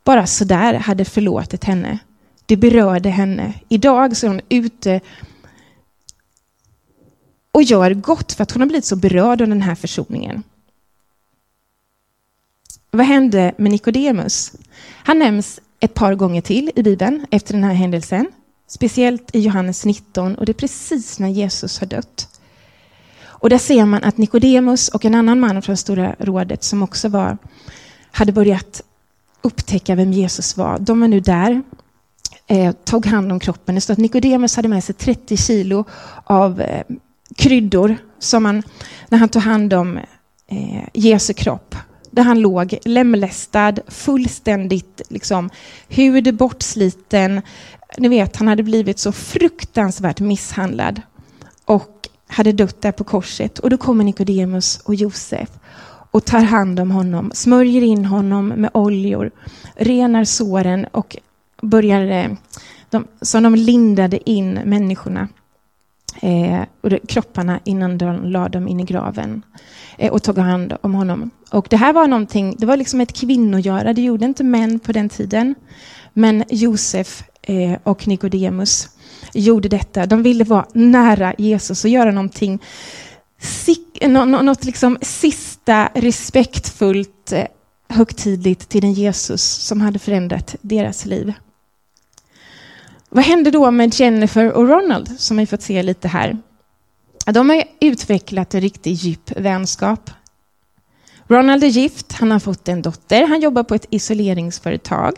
bara 0.04 0.26
sådär 0.26 0.74
hade 0.74 1.04
förlåtit 1.04 1.64
henne. 1.64 1.98
Det 2.46 2.56
berörde 2.56 3.08
henne. 3.08 3.52
Idag 3.68 4.16
så 4.16 4.26
är 4.26 4.30
hon 4.30 4.40
ute 4.48 5.00
och 7.58 7.62
gör 7.62 7.94
gott 7.94 8.32
för 8.32 8.42
att 8.42 8.50
hon 8.50 8.62
har 8.62 8.66
blivit 8.66 8.84
så 8.84 8.96
berörd 8.96 9.42
av 9.42 9.48
den 9.48 9.62
här 9.62 9.74
försoningen. 9.74 10.42
Vad 12.90 13.06
hände 13.06 13.54
med 13.58 13.72
Nikodemus? 13.72 14.52
Han 15.04 15.18
nämns 15.18 15.60
ett 15.80 15.94
par 15.94 16.14
gånger 16.14 16.40
till 16.40 16.70
i 16.76 16.82
Bibeln 16.82 17.26
efter 17.30 17.54
den 17.54 17.64
här 17.64 17.74
händelsen. 17.74 18.26
Speciellt 18.66 19.34
i 19.34 19.40
Johannes 19.40 19.84
19 19.84 20.34
och 20.34 20.46
det 20.46 20.52
är 20.52 20.54
precis 20.54 21.18
när 21.18 21.28
Jesus 21.28 21.80
har 21.80 21.86
dött. 21.86 22.40
Och 23.20 23.50
där 23.50 23.58
ser 23.58 23.84
man 23.84 24.04
att 24.04 24.16
Nikodemus 24.16 24.88
och 24.88 25.04
en 25.04 25.14
annan 25.14 25.40
man 25.40 25.62
från 25.62 25.76
Stora 25.76 26.14
rådet 26.18 26.64
som 26.64 26.82
också 26.82 27.08
var, 27.08 27.38
hade 28.10 28.32
börjat 28.32 28.82
upptäcka 29.42 29.94
vem 29.94 30.12
Jesus 30.12 30.56
var. 30.56 30.78
De 30.78 31.00
var 31.00 31.08
nu 31.08 31.20
där, 31.20 31.62
eh, 32.46 32.72
tog 32.72 33.06
hand 33.06 33.32
om 33.32 33.40
kroppen. 33.40 33.74
Det 33.74 33.80
står 33.80 33.92
att 33.92 33.98
Nikodemus 33.98 34.56
hade 34.56 34.68
med 34.68 34.84
sig 34.84 34.94
30 34.94 35.36
kilo 35.36 35.84
av 36.24 36.60
eh, 36.60 36.82
kryddor 37.36 37.96
som 38.18 38.44
han, 38.44 38.62
när 39.08 39.18
han 39.18 39.28
tog 39.28 39.42
hand 39.42 39.72
om 39.72 39.98
eh, 40.46 40.84
Jesu 40.92 41.32
kropp 41.32 41.74
där 42.10 42.22
han 42.22 42.40
låg 42.40 42.78
lemlästad, 42.84 43.74
fullständigt 43.88 45.02
liksom, 45.08 45.50
hud 45.88 46.36
bortsliten. 46.36 47.42
Ni 47.98 48.08
vet, 48.08 48.36
han 48.36 48.48
hade 48.48 48.62
blivit 48.62 48.98
så 48.98 49.12
fruktansvärt 49.12 50.20
misshandlad 50.20 51.02
och 51.64 52.08
hade 52.26 52.52
dött 52.52 52.82
där 52.82 52.92
på 52.92 53.04
korset. 53.04 53.58
Och 53.58 53.70
då 53.70 53.76
kommer 53.76 54.04
Nikodemus 54.04 54.80
och 54.84 54.94
Josef 54.94 55.48
och 56.10 56.24
tar 56.24 56.40
hand 56.40 56.80
om 56.80 56.90
honom, 56.90 57.30
smörjer 57.34 57.82
in 57.82 58.04
honom 58.04 58.48
med 58.48 58.70
oljor, 58.74 59.30
renar 59.76 60.24
såren 60.24 60.86
och 60.92 61.16
börjar, 61.62 62.06
eh, 62.06 62.30
de, 62.90 63.06
som 63.22 63.42
de 63.42 63.54
lindade 63.54 64.30
in 64.30 64.60
människorna 64.64 65.28
eh, 66.22 66.60
och 66.80 67.08
kropparna 67.08 67.60
innan 67.64 67.98
de 67.98 68.24
lade 68.24 68.48
dem 68.48 68.68
in 68.68 68.80
i 68.80 68.84
graven 68.84 69.42
eh, 69.98 70.12
och 70.12 70.22
tog 70.22 70.38
hand 70.38 70.76
om 70.80 70.94
honom. 70.94 71.30
Och 71.50 71.66
det 71.70 71.76
här 71.76 71.92
var 71.92 72.06
någonting, 72.06 72.54
det 72.58 72.66
var 72.66 72.76
liksom 72.76 73.00
ett 73.00 73.12
kvinnogöra, 73.12 73.92
det 73.92 74.02
gjorde 74.02 74.24
inte 74.24 74.44
män 74.44 74.78
på 74.78 74.92
den 74.92 75.08
tiden. 75.08 75.54
Men 76.12 76.44
Josef 76.48 77.22
eh, 77.42 77.78
och 77.82 78.08
Nikodemus 78.08 78.88
gjorde 79.34 79.68
detta. 79.68 80.06
De 80.06 80.22
ville 80.22 80.44
vara 80.44 80.66
nära 80.72 81.34
Jesus 81.38 81.84
och 81.84 81.90
göra 81.90 82.10
någonting, 82.10 82.62
något 84.16 84.64
liksom 84.64 84.98
sista 85.00 85.90
respektfullt, 85.94 87.32
eh, 87.32 87.44
högtidligt 87.88 88.68
till 88.68 88.80
den 88.80 88.92
Jesus 88.92 89.42
som 89.42 89.80
hade 89.80 89.98
förändrat 89.98 90.56
deras 90.60 91.06
liv. 91.06 91.32
Vad 93.08 93.24
hände 93.24 93.50
då 93.50 93.70
med 93.70 93.94
Jennifer 93.94 94.52
och 94.52 94.68
Ronald 94.68 95.20
som 95.20 95.36
vi 95.36 95.46
fått 95.46 95.62
se 95.62 95.82
lite 95.82 96.08
här? 96.08 96.38
De 97.26 97.50
har 97.50 97.64
utvecklat 97.80 98.54
en 98.54 98.60
riktigt 98.60 99.04
djup 99.04 99.30
vänskap. 99.36 100.10
Ronald 101.28 101.64
är 101.64 101.68
gift, 101.68 102.12
han 102.12 102.30
har 102.30 102.38
fått 102.38 102.68
en 102.68 102.82
dotter, 102.82 103.26
han 103.26 103.40
jobbar 103.40 103.62
på 103.62 103.74
ett 103.74 103.86
isoleringsföretag. 103.90 105.14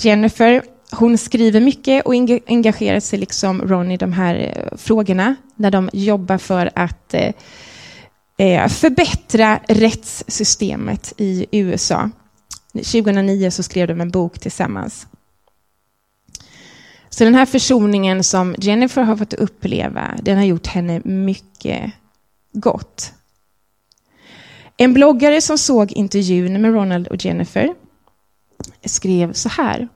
Jennifer, 0.00 0.62
hon 0.90 1.18
skriver 1.18 1.60
mycket 1.60 2.06
och 2.06 2.14
engagerar 2.46 3.00
sig 3.00 3.18
liksom 3.18 3.62
Ron 3.62 3.90
i 3.90 3.96
de 3.96 4.12
här 4.12 4.34
eh, 4.34 4.76
frågorna 4.76 5.36
när 5.56 5.70
de 5.70 5.90
jobbar 5.92 6.38
för 6.38 6.70
att 6.74 7.14
eh, 7.14 7.32
eh, 8.36 8.68
förbättra 8.68 9.60
rättssystemet 9.68 11.12
i 11.16 11.46
USA. 11.50 12.10
2009 12.72 13.50
så 13.50 13.62
skrev 13.62 13.88
de 13.88 14.00
en 14.00 14.10
bok 14.10 14.38
tillsammans. 14.38 15.06
Så 17.14 17.24
den 17.24 17.34
här 17.34 17.46
försoningen 17.46 18.24
som 18.24 18.54
Jennifer 18.58 19.02
har 19.02 19.16
fått 19.16 19.34
uppleva, 19.34 20.14
den 20.22 20.36
har 20.36 20.44
gjort 20.44 20.66
henne 20.66 21.00
mycket 21.04 21.92
gott. 22.52 23.12
En 24.76 24.94
bloggare 24.94 25.40
som 25.40 25.58
såg 25.58 25.92
intervjun 25.92 26.60
med 26.60 26.74
Ronald 26.74 27.08
och 27.08 27.24
Jennifer 27.24 27.74
skrev 28.84 29.32
så 29.32 29.48
här. 29.48 29.88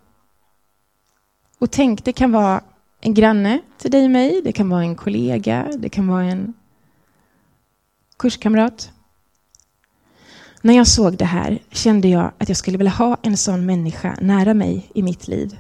Och 1.59 1.71
tänk, 1.71 2.05
det 2.05 2.13
kan 2.13 2.33
vara 2.33 2.61
en 3.01 3.15
granne 3.15 3.61
till 3.79 3.91
dig 3.91 4.05
och 4.05 4.11
mig, 4.11 4.41
det 4.45 4.53
kan 4.53 4.69
vara 4.69 4.83
en 4.83 4.97
kollega, 4.97 5.73
det 5.79 5.89
kan 5.89 6.09
vara 6.09 6.25
en 6.25 6.55
kurskamrat. 8.19 8.93
När 10.63 10.77
jag 10.77 10.87
såg 10.87 11.17
det 11.17 11.25
här 11.25 11.59
kände 11.71 12.09
jag 12.09 12.33
att 12.39 12.49
jag 12.49 12.57
skulle 12.57 12.79
vilja 12.79 12.93
ha 12.93 13.17
en 13.23 13.37
sån 13.37 13.67
människa 13.67 14.19
nära 14.21 14.55
mig 14.55 14.91
i 14.95 15.03
mitt 15.03 15.29
liv. 15.29 15.59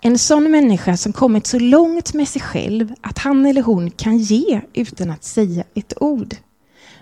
En 0.00 0.18
sån 0.18 0.50
människa 0.50 0.96
som 0.96 1.12
kommit 1.12 1.46
så 1.46 1.58
långt 1.58 2.14
med 2.14 2.28
sig 2.28 2.42
själv 2.42 2.94
att 3.00 3.18
han 3.18 3.46
eller 3.46 3.62
hon 3.62 3.90
kan 3.90 4.18
ge 4.18 4.60
utan 4.72 5.10
att 5.10 5.24
säga 5.24 5.64
ett 5.74 5.92
ord. 6.00 6.36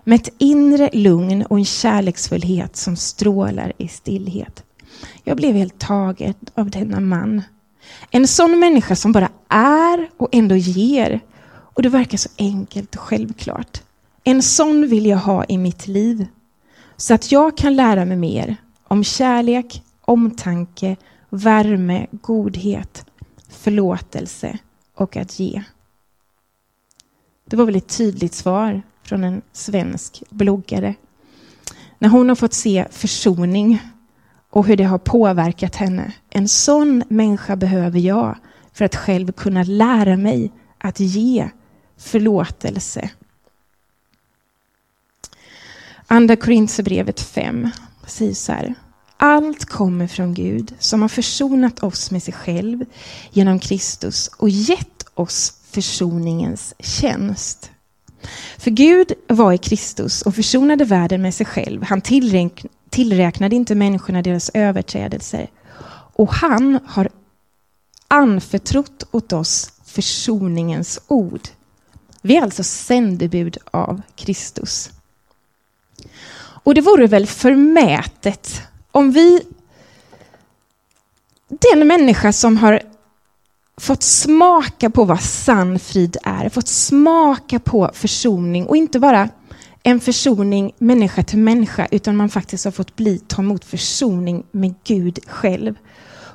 Med 0.04 0.20
ett 0.20 0.34
inre 0.38 0.90
lugn 0.92 1.42
och 1.42 1.58
en 1.58 1.64
kärleksfullhet 1.64 2.76
som 2.76 2.96
strålar 2.96 3.72
i 3.78 3.88
stillhet. 3.88 4.64
Jag 5.24 5.36
blev 5.36 5.54
helt 5.54 5.78
tagen 5.78 6.34
av 6.54 6.70
denna 6.70 7.00
man. 7.00 7.42
En 8.10 8.26
sån 8.26 8.58
människa 8.58 8.96
som 8.96 9.12
bara 9.12 9.28
är 9.48 10.10
och 10.16 10.28
ändå 10.32 10.56
ger. 10.56 11.20
Och 11.74 11.82
det 11.82 11.88
verkar 11.88 12.18
så 12.18 12.28
enkelt 12.38 12.94
och 12.94 13.00
självklart. 13.00 13.82
En 14.24 14.42
sån 14.42 14.88
vill 14.88 15.06
jag 15.06 15.18
ha 15.18 15.44
i 15.44 15.58
mitt 15.58 15.86
liv. 15.86 16.26
Så 16.96 17.14
att 17.14 17.32
jag 17.32 17.56
kan 17.56 17.76
lära 17.76 18.04
mig 18.04 18.16
mer 18.16 18.56
om 18.84 19.04
kärlek, 19.04 19.82
omtanke 20.00 20.96
värme, 21.30 22.06
godhet, 22.12 23.06
förlåtelse 23.48 24.58
och 24.94 25.16
att 25.16 25.38
ge. 25.38 25.62
Det 27.44 27.56
var 27.56 27.64
väl 27.64 27.76
ett 27.76 27.96
tydligt 27.98 28.34
svar 28.34 28.82
från 29.02 29.24
en 29.24 29.42
svensk 29.52 30.22
bloggare. 30.30 30.94
När 31.98 32.08
hon 32.08 32.28
har 32.28 32.36
fått 32.36 32.54
se 32.54 32.86
försoning 32.90 33.82
och 34.50 34.66
hur 34.66 34.76
det 34.76 34.84
har 34.84 34.98
påverkat 34.98 35.76
henne. 35.76 36.12
En 36.30 36.48
sån 36.48 37.02
människa 37.08 37.56
behöver 37.56 37.98
jag 37.98 38.36
för 38.72 38.84
att 38.84 38.96
själv 38.96 39.32
kunna 39.32 39.62
lära 39.62 40.16
mig 40.16 40.52
att 40.78 41.00
ge 41.00 41.50
förlåtelse. 41.96 43.10
Andra 46.06 46.36
Korinthierbrevet 46.36 47.20
5 47.20 47.68
säger 48.06 48.34
så 48.34 48.52
här. 48.52 48.74
Allt 49.22 49.64
kommer 49.64 50.06
från 50.06 50.34
Gud 50.34 50.74
som 50.78 51.02
har 51.02 51.08
försonat 51.08 51.82
oss 51.82 52.10
med 52.10 52.22
sig 52.22 52.34
själv 52.34 52.84
genom 53.30 53.58
Kristus 53.58 54.30
och 54.36 54.48
gett 54.48 55.04
oss 55.14 55.52
försoningens 55.70 56.74
tjänst. 56.78 57.70
För 58.58 58.70
Gud 58.70 59.12
var 59.28 59.52
i 59.52 59.58
Kristus 59.58 60.22
och 60.22 60.34
försonade 60.34 60.84
världen 60.84 61.22
med 61.22 61.34
sig 61.34 61.46
själv. 61.46 61.82
Han 61.82 62.00
tillräknade 62.90 63.56
inte 63.56 63.74
människorna 63.74 64.22
deras 64.22 64.50
överträdelser. 64.54 65.50
Och 66.14 66.32
han 66.32 66.78
har 66.86 67.08
anförtrott 68.08 69.06
åt 69.10 69.32
oss 69.32 69.72
försoningens 69.84 71.00
ord. 71.06 71.48
Vi 72.22 72.36
är 72.36 72.42
alltså 72.42 72.62
sändebud 72.62 73.56
av 73.70 74.02
Kristus. 74.14 74.90
Och 76.40 76.74
det 76.74 76.80
vore 76.80 77.06
väl 77.06 77.26
förmätet 77.26 78.62
om 78.92 79.10
vi, 79.10 79.42
den 81.48 81.86
människa 81.86 82.32
som 82.32 82.56
har 82.56 82.82
fått 83.80 84.02
smaka 84.02 84.90
på 84.90 85.04
vad 85.04 85.20
sann 85.20 85.78
frid 85.78 86.16
är, 86.24 86.48
fått 86.48 86.68
smaka 86.68 87.58
på 87.58 87.90
försoning 87.94 88.66
och 88.66 88.76
inte 88.76 89.00
bara 89.00 89.28
en 89.82 90.00
försoning 90.00 90.72
människa 90.78 91.22
till 91.22 91.38
människa 91.38 91.86
utan 91.90 92.16
man 92.16 92.28
faktiskt 92.28 92.64
har 92.64 92.72
fått 92.72 92.96
bli, 92.96 93.18
ta 93.18 93.42
emot 93.42 93.64
försoning 93.64 94.44
med 94.50 94.74
Gud 94.84 95.18
själv. 95.26 95.74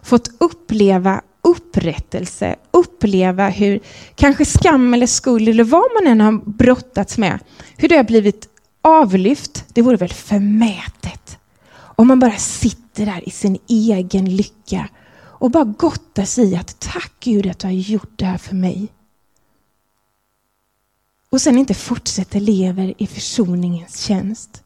Fått 0.03 0.31
uppleva 0.37 1.21
upprättelse, 1.41 2.55
uppleva 2.71 3.49
hur 3.49 3.79
kanske 4.15 4.45
skam 4.45 4.93
eller 4.93 5.07
skuld 5.07 5.49
eller 5.49 5.63
vad 5.63 5.83
man 5.93 6.11
än 6.11 6.21
har 6.21 6.31
brottats 6.45 7.17
med, 7.17 7.39
hur 7.77 7.87
det 7.89 7.95
har 7.95 8.03
blivit 8.03 8.47
avlyft. 8.81 9.65
Det 9.73 9.81
vore 9.81 9.97
väl 9.97 10.13
förmätet 10.13 11.37
om 11.95 12.07
man 12.07 12.19
bara 12.19 12.37
sitter 12.37 13.05
där 13.05 13.27
i 13.27 13.31
sin 13.31 13.57
egen 13.67 14.35
lycka 14.35 14.89
och 15.17 15.51
bara 15.51 15.63
gottar 15.63 16.25
sig 16.25 16.51
i 16.51 16.55
att 16.55 16.79
tack 16.79 17.13
Gud 17.19 17.47
att 17.47 17.59
du 17.59 17.67
har 17.67 17.73
gjort 17.73 18.13
det 18.15 18.25
här 18.25 18.37
för 18.37 18.55
mig. 18.55 18.87
Och 21.29 21.41
sen 21.41 21.57
inte 21.57 21.73
fortsätter 21.73 22.39
lever 22.39 22.93
i 22.97 23.07
försoningens 23.07 23.99
tjänst. 23.99 24.63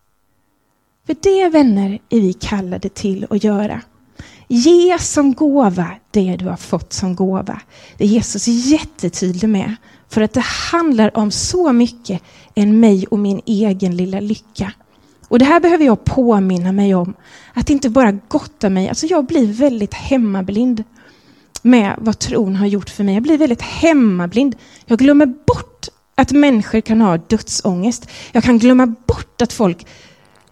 För 1.06 1.16
det 1.22 1.50
vänner 1.50 2.00
är 2.10 2.20
vi 2.22 2.34
kallade 2.34 2.90
till 2.90 3.28
att 3.30 3.44
göra. 3.44 3.82
Ge 4.48 5.00
som 5.00 5.34
gåva 5.34 5.90
det 6.12 6.36
du 6.36 6.46
har 6.46 6.58
fått 6.58 6.94
som 6.94 7.16
gåva. 7.16 7.62
Det 7.98 8.04
är 8.04 8.08
Jesus 8.08 8.48
jättetydlig 8.48 9.50
med. 9.50 9.76
För 10.10 10.22
att 10.22 10.34
det 10.34 10.44
handlar 10.72 11.18
om 11.18 11.32
så 11.32 11.74
mycket 11.74 12.22
än 12.56 12.80
mig 12.80 13.06
och 13.08 13.20
min 13.20 13.42
egen 13.46 13.98
lilla 13.98 14.20
lycka. 14.20 14.74
Och 15.30 15.40
det 15.40 15.46
här 15.46 15.60
behöver 15.60 15.86
jag 15.86 16.04
påminna 16.04 16.72
mig 16.72 16.96
om. 16.96 17.14
Att 17.54 17.70
inte 17.70 17.90
bara 17.90 18.12
gotta 18.12 18.70
mig. 18.70 18.90
Alltså 18.90 19.06
jag 19.06 19.26
blir 19.26 19.54
väldigt 19.54 19.94
hemmablind 19.94 20.84
med 21.62 21.96
vad 21.98 22.20
tron 22.20 22.56
har 22.56 22.68
gjort 22.68 22.90
för 22.90 23.04
mig. 23.04 23.14
Jag 23.14 23.24
blir 23.24 23.38
väldigt 23.38 23.62
hemmablind. 23.62 24.56
Jag 24.86 25.00
glömmer 25.00 25.26
bort 25.26 25.88
att 26.16 26.32
människor 26.32 26.82
kan 26.82 27.02
ha 27.02 27.18
dödsångest. 27.18 28.10
Jag 28.32 28.44
kan 28.44 28.60
glömma 28.60 28.86
bort 28.86 29.42
att 29.42 29.54
folk 29.54 29.88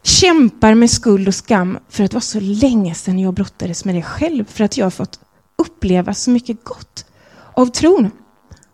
kämpar 0.04 0.74
med 0.74 0.90
skuld 0.90 1.28
och 1.28 1.36
skam 1.36 1.78
för 1.90 2.04
att 2.04 2.12
det 2.12 2.16
var 2.16 2.22
så 2.22 2.40
länge 2.40 2.96
sedan 2.96 3.20
jag 3.20 3.34
brottades 3.34 3.86
med 3.86 3.96
det 3.96 4.02
själv. 4.02 4.46
För 4.46 4.64
att 4.64 4.78
jag 4.78 4.86
har 4.86 4.92
fått 4.92 5.20
uppleva 5.58 6.14
så 6.14 6.30
mycket 6.30 6.64
gott 6.64 7.06
av 7.54 7.66
tron. 7.66 8.12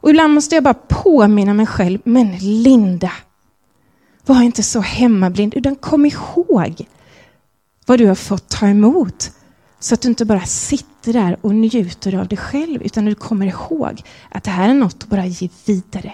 Och 0.02 0.10
ibland 0.10 0.34
måste 0.34 0.56
jag 0.56 0.64
bara 0.64 0.74
påminna 0.74 1.54
mig 1.54 1.66
själv, 1.66 2.00
men 2.04 2.38
Linda, 2.38 3.12
var 4.26 4.42
inte 4.42 4.64
så 4.64 4.80
hemmablind, 4.80 5.54
utan 5.54 5.76
kom 5.76 6.06
ihåg 6.06 6.88
vad 7.86 8.00
du 8.00 8.08
har 8.08 8.16
fått 8.16 8.50
ta 8.50 8.68
emot. 8.68 9.32
Så 9.80 9.94
att 9.94 10.02
du 10.02 10.08
inte 10.10 10.26
bara 10.26 10.46
sitter 10.46 11.14
där 11.14 11.38
och 11.42 11.56
njuter 11.56 12.16
av 12.16 12.28
dig 12.28 12.38
själv, 12.38 12.82
utan 12.82 13.06
du 13.06 13.16
kommer 13.16 13.46
ihåg 13.46 14.02
att 14.30 14.44
det 14.44 14.52
här 14.52 14.70
är 14.70 14.74
något 14.74 15.04
att 15.04 15.10
bara 15.10 15.26
ge 15.26 15.50
vidare 15.66 16.14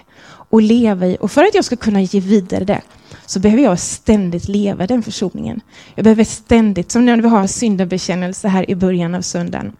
och 0.49 0.61
leva 0.61 1.07
i. 1.07 1.17
Och 1.19 1.31
för 1.31 1.43
att 1.43 1.55
jag 1.55 1.65
ska 1.65 1.75
kunna 1.75 2.01
ge 2.01 2.19
vidare 2.19 2.63
det 2.65 2.81
så 3.25 3.39
behöver 3.39 3.63
jag 3.63 3.79
ständigt 3.79 4.47
leva 4.47 4.87
den 4.87 5.03
försoningen. 5.03 5.61
Jag 5.95 6.03
behöver 6.03 6.23
ständigt, 6.23 6.91
som 6.91 7.05
när 7.05 7.21
vi 7.21 7.27
har 7.27 7.47
syndabekännelse 7.47 8.47
här 8.47 8.69
i 8.69 8.75
början 8.75 9.15
av 9.15 9.21
söndagen, 9.21 9.75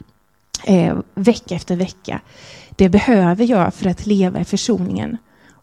eh, 0.66 0.98
vecka 1.16 1.56
efter 1.56 1.76
vecka. 1.76 2.22
Det 2.70 2.90
behöver 2.90 3.46
jag 3.46 3.74
för 3.74 3.90
att 3.90 4.06
leva 4.06 4.40
i 4.40 4.46
försoningen. 4.46 5.18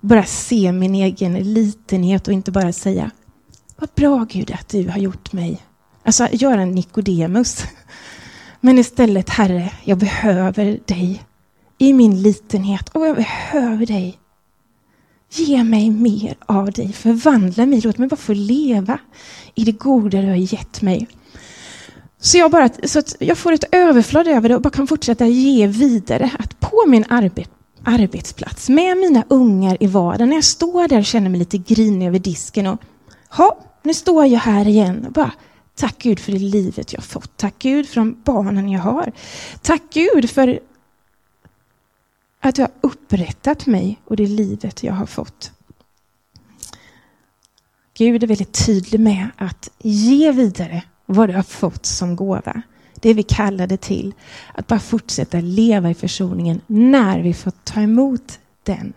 Bara 0.07 0.25
se 0.25 0.73
min 0.73 0.95
egen 0.95 1.55
litenhet 1.55 2.29
och 2.29 2.35
inte 2.35 2.51
bara 2.51 2.73
säga 2.73 3.11
vad 3.77 3.91
bra 3.95 4.27
Gud 4.31 4.51
att 4.51 4.69
du 4.69 4.89
har 4.89 4.99
gjort 4.99 5.33
mig. 5.33 5.63
Alltså 6.03 6.29
göra 6.33 6.63
en 6.63 6.71
Nikodemus. 6.71 7.65
Men 8.61 8.79
istället 8.79 9.31
Herre, 9.31 9.73
jag 9.85 9.99
behöver 9.99 10.81
dig 10.87 11.23
i 11.79 11.93
min 11.93 12.23
litenhet 12.23 12.89
och 12.89 13.07
jag 13.07 13.17
behöver 13.17 13.87
dig. 13.87 14.19
Ge 15.31 15.65
mig 15.65 15.91
mer 15.91 16.37
av 16.47 16.73
dig, 16.73 16.93
förvandla 16.93 17.67
mig, 17.67 17.81
låt 17.81 17.99
mig 17.99 18.09
bara 18.09 18.17
få 18.17 18.33
leva 18.33 18.99
i 19.55 19.65
det 19.65 19.73
goda 19.73 20.23
du 20.23 20.29
har 20.29 20.53
gett 20.55 20.83
mig. 20.83 21.09
Så 22.21 22.39
jag, 22.39 22.51
bara, 22.51 22.71
så 22.85 22.99
att 22.99 23.17
jag 23.19 23.39
får 23.39 23.53
ett 23.53 23.65
överflöd 23.73 24.29
över 24.29 24.49
det 24.49 24.55
och 24.55 24.63
bara 24.63 24.71
kan 24.71 24.87
fortsätta 24.87 25.27
ge 25.27 25.67
vidare. 25.67 26.31
Att 26.39 26.61
på 26.61 26.85
min 26.87 27.05
arbet, 27.09 27.51
arbetsplats 27.87 28.69
med 28.69 28.97
mina 28.97 29.25
ungar 29.29 29.77
i 29.81 29.87
vardagen, 29.87 30.29
när 30.29 30.37
jag 30.37 30.45
står 30.45 30.89
där 30.89 30.99
och 30.99 31.05
känner 31.05 31.31
mig 31.31 31.39
lite 31.39 31.59
grinig 31.59 32.07
över 32.07 32.19
disken 32.19 32.67
och 32.67 32.81
ha, 33.29 33.59
nu 33.83 33.95
står 33.95 34.27
jag 34.27 34.41
här 34.41 34.69
igen 34.69 35.07
och 35.07 35.13
bara 35.13 35.33
Tack 35.77 35.99
Gud 35.99 36.19
för 36.19 36.33
det 36.33 36.39
livet 36.39 36.93
jag 36.93 37.05
fått. 37.05 37.37
Tack 37.37 37.55
Gud 37.59 37.89
för 37.89 37.97
de 37.97 38.23
barnen 38.25 38.69
jag 38.69 38.81
har. 38.81 39.13
Tack 39.63 39.83
Gud 39.93 40.31
för 40.31 40.61
att 42.41 42.55
du 42.55 42.63
har 42.63 42.71
upprättat 42.81 43.67
mig 43.67 44.01
och 44.05 44.17
det 44.17 44.27
livet 44.27 44.83
jag 44.83 44.93
har 44.93 45.07
fått. 45.07 45.53
Gud 47.95 48.23
är 48.23 48.27
väldigt 48.27 48.67
tydlig 48.67 49.01
med 49.01 49.29
att 49.37 49.71
ge 49.79 50.33
vidare 50.33 50.83
vad 51.07 51.29
du 51.29 51.35
har 51.35 51.43
fått 51.43 51.87
som 51.87 52.17
gåva. 52.17 52.63
Det 53.01 53.15
vi 53.15 53.23
kallade 53.23 53.77
till. 53.77 54.15
Att 54.55 54.67
bara 54.67 54.81
fortsätta 54.81 55.41
leva 55.41 55.91
i 55.91 55.95
försoningen 55.95 56.61
när 56.67 57.21
vi 57.21 57.35
får 57.35 57.53
ta 57.65 57.81
emot 57.81 58.39
den. 58.63 58.93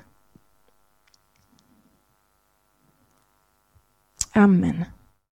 Amen. 4.32 4.86